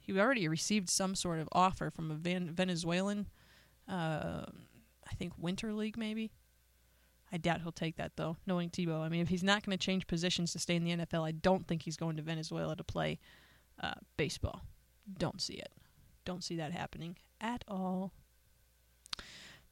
He 0.00 0.18
already 0.18 0.48
received 0.48 0.88
some 0.88 1.14
sort 1.14 1.38
of 1.38 1.48
offer 1.52 1.90
from 1.90 2.10
a 2.10 2.14
Van- 2.14 2.50
Venezuelan 2.50 3.26
uh, 3.88 4.46
I 5.08 5.14
think 5.14 5.32
Winter 5.38 5.72
League 5.72 5.96
maybe. 5.96 6.32
I 7.32 7.38
doubt 7.38 7.62
he'll 7.62 7.72
take 7.72 7.96
that 7.96 8.12
though, 8.16 8.36
knowing 8.46 8.70
Tebow. 8.70 9.00
I 9.00 9.08
mean, 9.08 9.20
if 9.20 9.28
he's 9.28 9.42
not 9.42 9.64
going 9.64 9.76
to 9.76 9.84
change 9.84 10.06
positions 10.06 10.52
to 10.52 10.58
stay 10.58 10.76
in 10.76 10.84
the 10.84 10.96
NFL, 10.96 11.26
I 11.26 11.32
don't 11.32 11.66
think 11.66 11.82
he's 11.82 11.96
going 11.96 12.16
to 12.16 12.22
Venezuela 12.22 12.76
to 12.76 12.84
play 12.84 13.18
uh, 13.82 13.94
baseball. 14.16 14.62
Don't 15.18 15.40
see 15.40 15.54
it. 15.54 15.72
Don't 16.24 16.42
see 16.42 16.56
that 16.56 16.72
happening 16.72 17.16
at 17.40 17.64
all. 17.68 18.12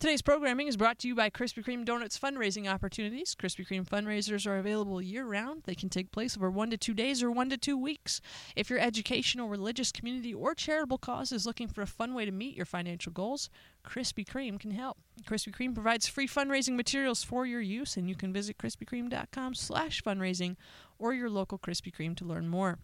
Today's 0.04 0.20
programming 0.20 0.66
is 0.66 0.76
brought 0.76 0.98
to 0.98 1.08
you 1.08 1.14
by 1.14 1.30
Krispy 1.30 1.64
Kreme 1.64 1.82
Donuts 1.82 2.18
fundraising 2.18 2.70
opportunities. 2.70 3.34
Krispy 3.34 3.66
Kreme 3.66 3.88
fundraisers 3.88 4.46
are 4.46 4.58
available 4.58 5.00
year 5.00 5.24
round. 5.24 5.62
They 5.64 5.74
can 5.74 5.88
take 5.88 6.12
place 6.12 6.36
over 6.36 6.50
one 6.50 6.68
to 6.68 6.76
two 6.76 6.92
days 6.92 7.22
or 7.22 7.30
one 7.30 7.48
to 7.48 7.56
two 7.56 7.78
weeks. 7.78 8.20
If 8.54 8.68
your 8.68 8.78
educational, 8.78 9.48
religious, 9.48 9.90
community, 9.90 10.34
or 10.34 10.54
charitable 10.54 10.98
cause 10.98 11.32
is 11.32 11.46
looking 11.46 11.68
for 11.68 11.80
a 11.80 11.86
fun 11.86 12.12
way 12.12 12.26
to 12.26 12.32
meet 12.32 12.54
your 12.54 12.66
financial 12.66 13.12
goals, 13.12 13.48
Krispy 13.82 14.26
Kreme 14.28 14.60
can 14.60 14.72
help. 14.72 14.98
Krispy 15.26 15.54
Kreme 15.54 15.72
provides 15.72 16.06
free 16.06 16.28
fundraising 16.28 16.76
materials 16.76 17.24
for 17.24 17.46
your 17.46 17.62
use, 17.62 17.96
and 17.96 18.06
you 18.06 18.14
can 18.14 18.30
visit 18.30 18.58
krispykreme.com 18.58 19.54
slash 19.54 20.02
fundraising 20.02 20.56
or 20.98 21.14
your 21.14 21.30
local 21.30 21.58
Krispy 21.58 21.90
Kreme 21.90 22.14
to 22.18 22.26
learn 22.26 22.46
more. 22.46 22.78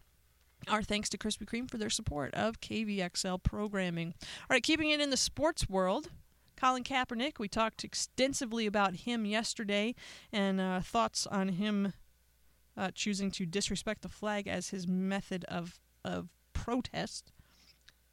Our 0.69 0.83
thanks 0.83 1.11
to 1.11 1.19
Krispy 1.19 1.45
Kreme 1.45 1.71
for 1.71 1.77
their 1.77 1.91
support 1.91 2.33
of 2.33 2.63
KVXL 2.63 3.43
programming. 3.43 4.15
All 4.19 4.55
right, 4.55 4.63
keeping 4.63 4.89
it 4.89 5.03
in 5.03 5.11
the 5.11 5.19
sports 5.19 5.69
world, 5.69 6.09
Colin 6.61 6.85
Kaepernick, 6.85 7.39
we 7.39 7.49
talked 7.49 7.85
extensively 7.85 8.67
about 8.67 8.95
him 8.95 9.25
yesterday 9.25 9.95
and 10.31 10.61
uh, 10.61 10.81
thoughts 10.81 11.27
on 11.27 11.49
him 11.49 11.95
uh, 12.77 12.91
choosing 12.95 13.31
to 13.31 13.47
disrespect 13.47 14.03
the 14.03 14.11
flag 14.11 14.47
as 14.47 14.69
his 14.69 14.87
method 14.87 15.47
of, 15.47 15.81
of 16.05 16.29
protest. 16.53 17.33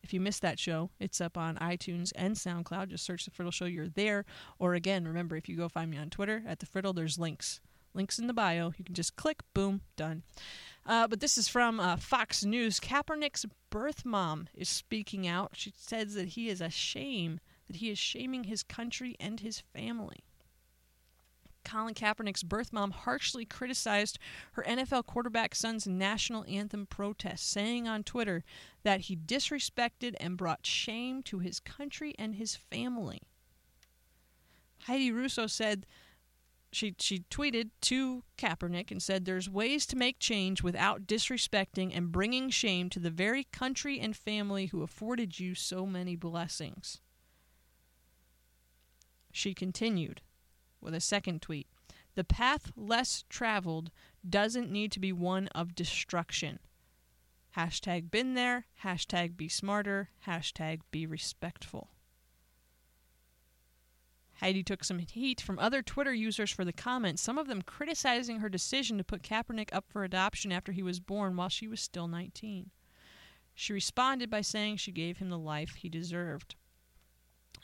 If 0.01 0.13
you 0.13 0.21
missed 0.21 0.41
that 0.43 0.59
show, 0.59 0.91
it's 0.97 1.19
up 1.19 1.37
on 1.37 1.57
iTunes 1.57 2.13
and 2.15 2.37
SoundCloud. 2.37 2.87
Just 2.87 3.03
search 3.03 3.25
the 3.25 3.31
Friddle 3.31 3.51
Show. 3.51 3.65
You're 3.65 3.89
there. 3.89 4.23
Or 4.59 4.75
again, 4.75 5.05
remember, 5.05 5.35
if 5.35 5.49
you 5.49 5.57
go 5.57 5.67
find 5.67 5.91
me 5.91 5.97
on 5.97 6.09
Twitter 6.09 6.43
at 6.47 6.59
the 6.59 6.65
Friddle, 6.65 6.95
there's 6.95 7.19
links. 7.19 7.59
Links 7.93 8.17
in 8.17 8.27
the 8.27 8.33
bio. 8.33 8.71
You 8.77 8.85
can 8.85 8.95
just 8.95 9.17
click, 9.17 9.41
boom, 9.53 9.81
done. 9.97 10.23
Uh, 10.85 11.05
but 11.07 11.19
this 11.19 11.37
is 11.37 11.49
from 11.49 11.81
uh, 11.81 11.97
Fox 11.97 12.45
News. 12.45 12.79
Kaepernick's 12.79 13.45
birth 13.69 14.05
mom 14.05 14.47
is 14.53 14.69
speaking 14.69 15.27
out. 15.27 15.51
She 15.53 15.73
says 15.75 16.13
that 16.13 16.29
he 16.29 16.47
is 16.47 16.61
a 16.61 16.69
shame 16.69 17.41
that 17.67 17.77
he 17.77 17.89
is 17.89 17.99
shaming 17.99 18.45
his 18.45 18.63
country 18.63 19.15
and 19.19 19.39
his 19.39 19.59
family. 19.59 20.23
Colin 21.67 21.93
Kaepernick's 21.93 22.43
birth 22.43 22.71
mom 22.71 22.91
harshly 22.91 23.43
criticized 23.43 24.17
her 24.53 24.63
NFL 24.63 25.05
quarterback 25.05 25.53
son's 25.53 25.85
national 25.85 26.45
anthem 26.45 26.85
protest, 26.85 27.49
saying 27.49 27.87
on 27.87 28.03
Twitter 28.03 28.45
that 28.83 29.01
he 29.01 29.17
disrespected 29.17 30.15
and 30.19 30.37
brought 30.37 30.65
shame 30.65 31.21
to 31.23 31.39
his 31.39 31.59
country 31.59 32.15
and 32.17 32.35
his 32.35 32.55
family. 32.55 33.21
Heidi 34.83 35.11
Russo 35.11 35.47
said 35.47 35.85
she 36.71 36.95
she 36.99 37.19
tweeted 37.29 37.71
to 37.81 38.23
Kaepernick 38.37 38.91
and 38.91 39.01
said 39.01 39.25
there's 39.25 39.49
ways 39.49 39.85
to 39.87 39.97
make 39.97 40.19
change 40.19 40.63
without 40.63 41.05
disrespecting 41.05 41.95
and 41.95 42.11
bringing 42.11 42.49
shame 42.49 42.89
to 42.91 42.99
the 42.99 43.09
very 43.09 43.43
country 43.45 43.99
and 43.99 44.15
family 44.15 44.67
who 44.67 44.83
afforded 44.83 45.39
you 45.39 45.55
so 45.55 45.85
many 45.85 46.15
blessings. 46.15 47.01
She 49.37 49.53
continued 49.53 50.23
with 50.81 50.95
a 50.95 50.99
second 50.99 51.43
tweet 51.43 51.67
The 52.15 52.23
path 52.23 52.71
less 52.75 53.23
traveled 53.29 53.91
doesn't 54.27 54.71
need 54.71 54.91
to 54.93 54.99
be 54.99 55.11
one 55.11 55.47
of 55.49 55.75
destruction. 55.75 56.57
Hashtag 57.55 58.09
been 58.09 58.33
there, 58.33 58.65
hashtag 58.81 59.37
be 59.37 59.47
smarter, 59.47 60.09
hashtag 60.25 60.79
be 60.89 61.05
respectful. 61.05 61.91
Heidi 64.41 64.63
took 64.63 64.83
some 64.83 64.97
heat 64.97 65.39
from 65.39 65.59
other 65.59 65.83
Twitter 65.83 66.15
users 66.15 66.49
for 66.49 66.65
the 66.65 66.73
comments, 66.73 67.21
some 67.21 67.37
of 67.37 67.45
them 67.45 67.61
criticizing 67.61 68.39
her 68.39 68.49
decision 68.49 68.97
to 68.97 69.03
put 69.03 69.21
Kaepernick 69.21 69.69
up 69.71 69.85
for 69.87 70.03
adoption 70.03 70.51
after 70.51 70.71
he 70.71 70.81
was 70.81 70.99
born 70.99 71.35
while 71.35 71.49
she 71.49 71.67
was 71.67 71.79
still 71.79 72.07
19. 72.07 72.71
She 73.53 73.71
responded 73.71 74.31
by 74.31 74.41
saying 74.41 74.77
she 74.77 74.91
gave 74.91 75.17
him 75.19 75.29
the 75.29 75.37
life 75.37 75.75
he 75.75 75.89
deserved. 75.89 76.55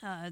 Uh, 0.04 0.30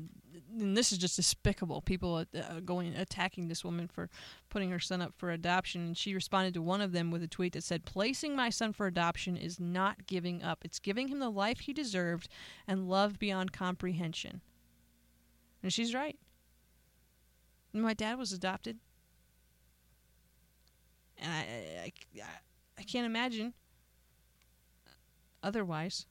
and 0.59 0.77
this 0.77 0.93
is 0.93 0.99
just 0.99 1.17
despicable. 1.17 1.81
People 1.81 2.17
uh, 2.17 2.61
going 2.61 2.95
attacking 2.95 3.49
this 3.49 3.65
woman 3.65 3.89
for 3.89 4.11
putting 4.51 4.71
her 4.71 4.79
son 4.79 5.01
up 5.01 5.15
for 5.17 5.31
adoption. 5.31 5.81
And 5.87 5.97
she 5.97 6.15
responded 6.15 6.53
to 6.55 6.63
one 6.63 6.83
of 6.83 6.93
them 6.93 7.11
with 7.11 7.23
a 7.23 7.29
tweet 7.29 7.55
that 7.55 7.65
said, 7.65 7.87
"Placing 7.87 8.37
my 8.37 8.51
son 8.51 8.75
for 8.75 8.87
adoption 8.87 9.37
is 9.37 9.59
not 9.59 10.07
giving 10.07 10.43
up. 10.43 10.59
It's 10.63 10.79
giving 10.79 11.09
him 11.09 11.21
the 11.21 11.31
life 11.31 11.61
he 11.61 11.73
deserved 11.73 12.29
and 12.69 12.89
love 12.89 13.19
beyond 13.19 13.53
comprehension." 13.53 14.43
And 15.63 15.73
she's 15.73 15.95
right. 15.95 16.19
My 17.73 17.95
dad 17.95 18.19
was 18.19 18.33
adopted, 18.33 18.79
and 21.17 21.33
I, 21.33 21.39
I, 21.85 21.93
I 22.79 22.83
can't 22.83 23.07
imagine 23.07 23.55
otherwise. 25.43 26.05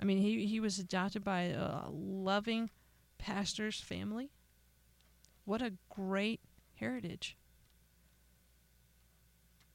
I 0.00 0.04
mean, 0.04 0.18
he, 0.18 0.46
he 0.46 0.60
was 0.60 0.78
adopted 0.78 1.24
by 1.24 1.42
a 1.42 1.88
loving 1.90 2.70
pastor's 3.18 3.80
family. 3.80 4.30
What 5.44 5.62
a 5.62 5.74
great 5.88 6.40
heritage. 6.74 7.36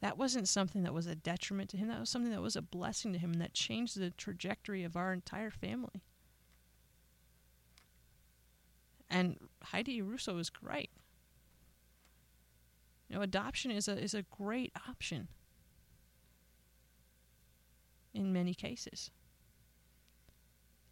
that 0.01 0.17
wasn't 0.17 0.47
something 0.47 0.83
that 0.83 0.93
was 0.93 1.05
a 1.05 1.15
detriment 1.15 1.69
to 1.69 1.77
him. 1.77 1.87
That 1.87 1.99
was 1.99 2.09
something 2.09 2.31
that 2.31 2.41
was 2.41 2.55
a 2.55 2.61
blessing 2.61 3.13
to 3.13 3.19
him 3.19 3.33
and 3.33 3.41
that 3.41 3.53
changed 3.53 3.99
the 3.99 4.09
trajectory 4.09 4.83
of 4.83 4.97
our 4.97 5.13
entire 5.13 5.51
family. 5.51 6.01
And 9.09 9.37
Heidi 9.63 10.01
Russo 10.01 10.37
is 10.37 10.49
great. 10.49 10.89
You 13.09 13.17
know, 13.17 13.21
adoption 13.21 13.71
is 13.71 13.87
a 13.87 13.97
is 13.99 14.13
a 14.13 14.23
great 14.23 14.71
option 14.87 15.27
in 18.13 18.33
many 18.33 18.53
cases. 18.53 19.11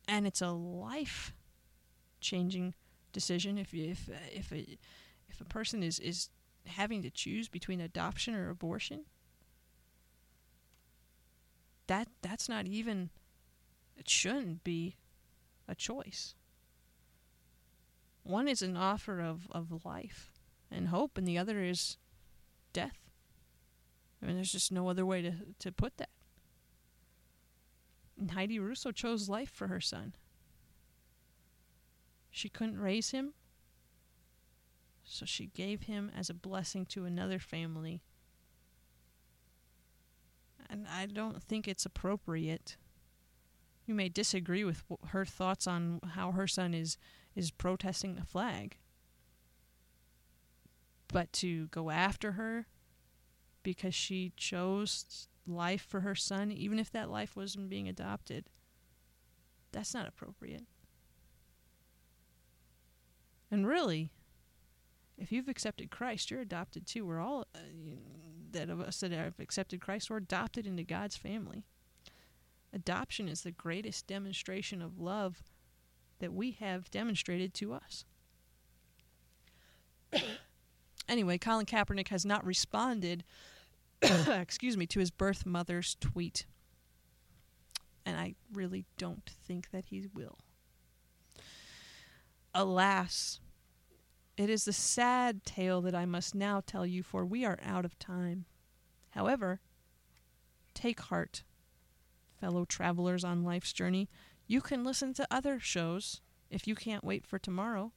And 0.10 0.26
it's 0.26 0.42
a 0.42 0.50
life 0.50 1.34
changing 2.20 2.74
decision 3.14 3.60
if 3.60 3.74
if 3.76 4.10
if 4.34 4.52
a, 4.52 4.78
if 5.30 5.40
a 5.40 5.46
person 5.46 5.84
is 5.84 6.00
is 6.00 6.30
having 6.66 7.04
to 7.04 7.12
choose 7.12 7.48
between 7.48 7.80
adoption 7.80 8.34
or 8.34 8.50
abortion. 8.50 9.06
That 11.86 12.08
that's 12.24 12.50
not 12.50 12.66
even 12.66 13.12
it 13.96 14.10
shouldn't 14.10 14.64
be 14.64 14.96
a 15.68 15.76
choice. 15.76 16.34
One 18.24 18.48
is 18.48 18.64
an 18.64 18.76
offer 18.76 19.22
of, 19.22 19.48
of 19.52 19.86
life 19.86 20.32
and 20.72 20.88
hope, 20.88 21.18
and 21.18 21.28
the 21.28 21.38
other 21.38 21.62
is 21.62 21.98
death. 22.74 22.98
I 24.22 24.26
mean, 24.26 24.36
there's 24.36 24.52
just 24.52 24.72
no 24.72 24.90
other 24.90 25.06
way 25.06 25.22
to, 25.22 25.34
to 25.60 25.72
put 25.72 25.98
that. 25.98 26.10
And 28.20 28.32
Heidi 28.32 28.60
Russo 28.60 28.92
chose 28.92 29.30
life 29.30 29.50
for 29.50 29.68
her 29.68 29.80
son. 29.80 30.14
She 32.30 32.50
couldn't 32.50 32.80
raise 32.80 33.12
him, 33.12 33.34
so 35.04 35.26
she 35.26 35.48
gave 35.48 35.84
him 35.84 36.12
as 36.16 36.30
a 36.30 36.34
blessing 36.34 36.86
to 36.88 37.06
another 37.06 37.40
family. 37.40 38.04
And 40.70 40.86
I 40.88 41.06
don't 41.08 41.42
think 41.42 41.68
it's 41.68 41.86
appropriate. 41.86 42.76
You 43.88 43.96
may 43.96 44.10
disagree 44.10 44.64
with 44.64 44.84
her 45.08 45.26
thoughts 45.26 45.66
on 45.66 46.00
how 46.14 46.32
her 46.34 46.46
son 46.46 46.74
is 46.74 46.98
is 47.36 47.52
protesting 47.52 48.16
the 48.16 48.26
flag. 48.26 48.78
But 51.08 51.32
to 51.34 51.68
go 51.68 51.90
after 51.90 52.34
her 52.34 52.68
because 53.64 53.96
she 53.96 54.34
chose 54.36 55.28
life 55.50 55.86
for 55.88 56.02
her 56.02 56.16
son, 56.16 56.52
even 56.52 56.80
if 56.80 56.92
that 56.92 57.10
life 57.10 57.36
wasn't 57.36 57.70
being 57.70 57.88
adopted, 57.88 58.50
that's 59.72 59.94
not 59.94 60.08
appropriate. 60.08 60.64
And 63.52 63.68
really, 63.68 64.10
if 65.18 65.32
you've 65.32 65.50
accepted 65.50 65.92
Christ, 65.92 66.32
you're 66.32 66.42
adopted 66.42 66.86
too. 66.86 67.06
We're 67.06 67.20
all 67.20 67.46
uh, 67.56 67.60
that 68.52 68.70
of 68.70 68.80
us 68.80 69.00
that 69.02 69.12
have 69.12 69.40
accepted 69.40 69.82
Christ, 69.82 70.10
we're 70.10 70.18
adopted 70.18 70.66
into 70.66 70.84
God's 70.84 71.18
family. 71.18 71.64
Adoption 72.74 73.28
is 73.28 73.42
the 73.42 73.52
greatest 73.52 74.08
demonstration 74.08 74.82
of 74.82 75.00
love 75.00 75.44
that 76.20 76.34
we 76.34 76.52
have 76.52 76.92
demonstrated 76.92 77.54
to 77.56 77.74
us. 77.74 78.06
anyway, 81.10 81.38
Colin 81.38 81.66
Kaepernick 81.66 82.10
has 82.10 82.26
not 82.26 82.46
responded, 82.46 83.24
excuse 84.28 84.78
me, 84.78 84.86
to 84.88 85.00
his 85.00 85.12
birth 85.12 85.46
mother's 85.46 85.96
tweet. 86.00 86.46
And 88.06 88.18
I 88.18 88.36
really 88.54 88.86
don't 88.98 89.30
think 89.46 89.72
that 89.72 89.86
he 89.86 90.08
will. 90.14 90.40
Alas, 92.54 93.40
it 94.38 94.50
is 94.50 94.66
the 94.66 94.74
sad 94.74 95.46
tale 95.46 95.82
that 95.82 95.94
I 95.94 96.06
must 96.06 96.34
now 96.34 96.62
tell 96.66 96.86
you, 96.86 97.04
for 97.04 97.26
we 97.26 97.46
are 97.46 97.60
out 97.64 97.86
of 97.86 98.00
time. 98.00 98.46
However, 99.10 99.60
take 100.74 101.02
heart, 101.02 101.44
fellow 102.40 102.66
travelers 102.66 103.24
on 103.24 103.44
life's 103.44 103.74
journey. 103.74 104.10
You 104.48 104.62
can 104.62 104.84
listen 104.84 105.14
to 105.16 105.28
other 105.30 105.60
shows 105.60 106.22
if 106.50 106.68
you 106.68 106.74
can't 106.74 107.04
wait 107.04 107.28
for 107.28 107.38
tomorrow. 107.38 107.92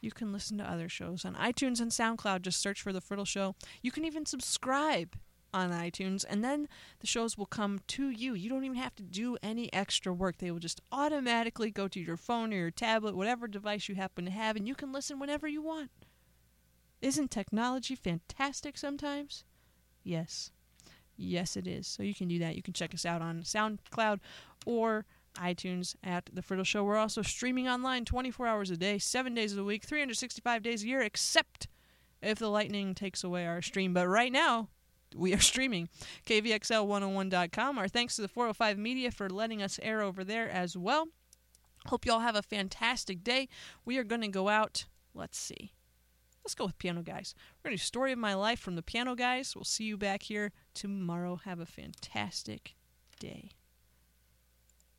You 0.00 0.10
can 0.10 0.32
listen 0.32 0.58
to 0.58 0.70
other 0.70 0.88
shows 0.88 1.24
on 1.24 1.34
iTunes 1.34 1.80
and 1.80 1.90
SoundCloud. 1.90 2.42
Just 2.42 2.60
search 2.60 2.82
for 2.82 2.92
The 2.92 3.00
Friddle 3.00 3.26
Show. 3.26 3.54
You 3.82 3.90
can 3.90 4.04
even 4.04 4.26
subscribe 4.26 5.16
on 5.52 5.70
iTunes, 5.72 6.24
and 6.28 6.44
then 6.44 6.68
the 7.00 7.06
shows 7.06 7.38
will 7.38 7.46
come 7.46 7.80
to 7.88 8.10
you. 8.10 8.34
You 8.34 8.50
don't 8.50 8.64
even 8.64 8.76
have 8.76 8.94
to 8.96 9.02
do 9.02 9.36
any 9.42 9.72
extra 9.72 10.12
work. 10.12 10.38
They 10.38 10.50
will 10.50 10.58
just 10.58 10.80
automatically 10.92 11.70
go 11.70 11.88
to 11.88 12.00
your 12.00 12.16
phone 12.16 12.52
or 12.52 12.56
your 12.56 12.70
tablet, 12.70 13.16
whatever 13.16 13.48
device 13.48 13.88
you 13.88 13.94
happen 13.94 14.24
to 14.26 14.30
have, 14.30 14.56
and 14.56 14.68
you 14.68 14.74
can 14.74 14.92
listen 14.92 15.18
whenever 15.18 15.48
you 15.48 15.62
want. 15.62 15.90
Isn't 17.00 17.30
technology 17.30 17.94
fantastic 17.94 18.76
sometimes? 18.76 19.44
Yes. 20.04 20.50
Yes, 21.16 21.56
it 21.56 21.66
is. 21.66 21.86
So 21.86 22.02
you 22.02 22.14
can 22.14 22.28
do 22.28 22.38
that. 22.38 22.56
You 22.56 22.62
can 22.62 22.74
check 22.74 22.94
us 22.94 23.04
out 23.04 23.22
on 23.22 23.42
SoundCloud 23.42 24.20
or 24.66 25.04
iTunes 25.38 25.94
at 26.02 26.28
The 26.32 26.42
Friddle 26.42 26.66
Show. 26.66 26.84
We're 26.84 26.96
also 26.96 27.22
streaming 27.22 27.68
online 27.68 28.04
24 28.04 28.46
hours 28.46 28.70
a 28.70 28.76
day, 28.76 28.98
7 28.98 29.34
days 29.34 29.56
a 29.56 29.64
week, 29.64 29.84
365 29.84 30.62
days 30.62 30.82
a 30.82 30.86
year, 30.86 31.00
except 31.00 31.68
if 32.22 32.38
the 32.38 32.48
lightning 32.48 32.94
takes 32.94 33.24
away 33.24 33.46
our 33.46 33.62
stream. 33.62 33.94
But 33.94 34.08
right 34.08 34.32
now, 34.32 34.68
we 35.14 35.32
are 35.34 35.38
streaming 35.40 35.88
kvxl101.com. 36.26 37.78
Our 37.78 37.88
thanks 37.88 38.16
to 38.16 38.22
the 38.22 38.28
405 38.28 38.78
Media 38.78 39.10
for 39.10 39.30
letting 39.30 39.62
us 39.62 39.78
air 39.82 40.02
over 40.02 40.24
there 40.24 40.48
as 40.48 40.76
well. 40.76 41.08
Hope 41.86 42.04
you 42.04 42.12
all 42.12 42.20
have 42.20 42.36
a 42.36 42.42
fantastic 42.42 43.22
day. 43.22 43.48
We 43.84 43.98
are 43.98 44.04
going 44.04 44.20
to 44.20 44.28
go 44.28 44.48
out. 44.48 44.86
Let's 45.14 45.38
see. 45.38 45.72
Let's 46.44 46.54
go 46.54 46.66
with 46.66 46.78
Piano 46.78 47.02
Guys. 47.02 47.34
We're 47.36 47.70
going 47.70 47.76
to 47.76 47.82
do 47.82 47.86
Story 47.86 48.12
of 48.12 48.18
My 48.18 48.34
Life 48.34 48.58
from 48.58 48.74
the 48.74 48.82
Piano 48.82 49.14
Guys. 49.14 49.54
We'll 49.54 49.64
see 49.64 49.84
you 49.84 49.96
back 49.96 50.22
here 50.22 50.52
tomorrow. 50.74 51.40
Have 51.44 51.60
a 51.60 51.66
fantastic 51.66 52.74
day. 53.20 53.50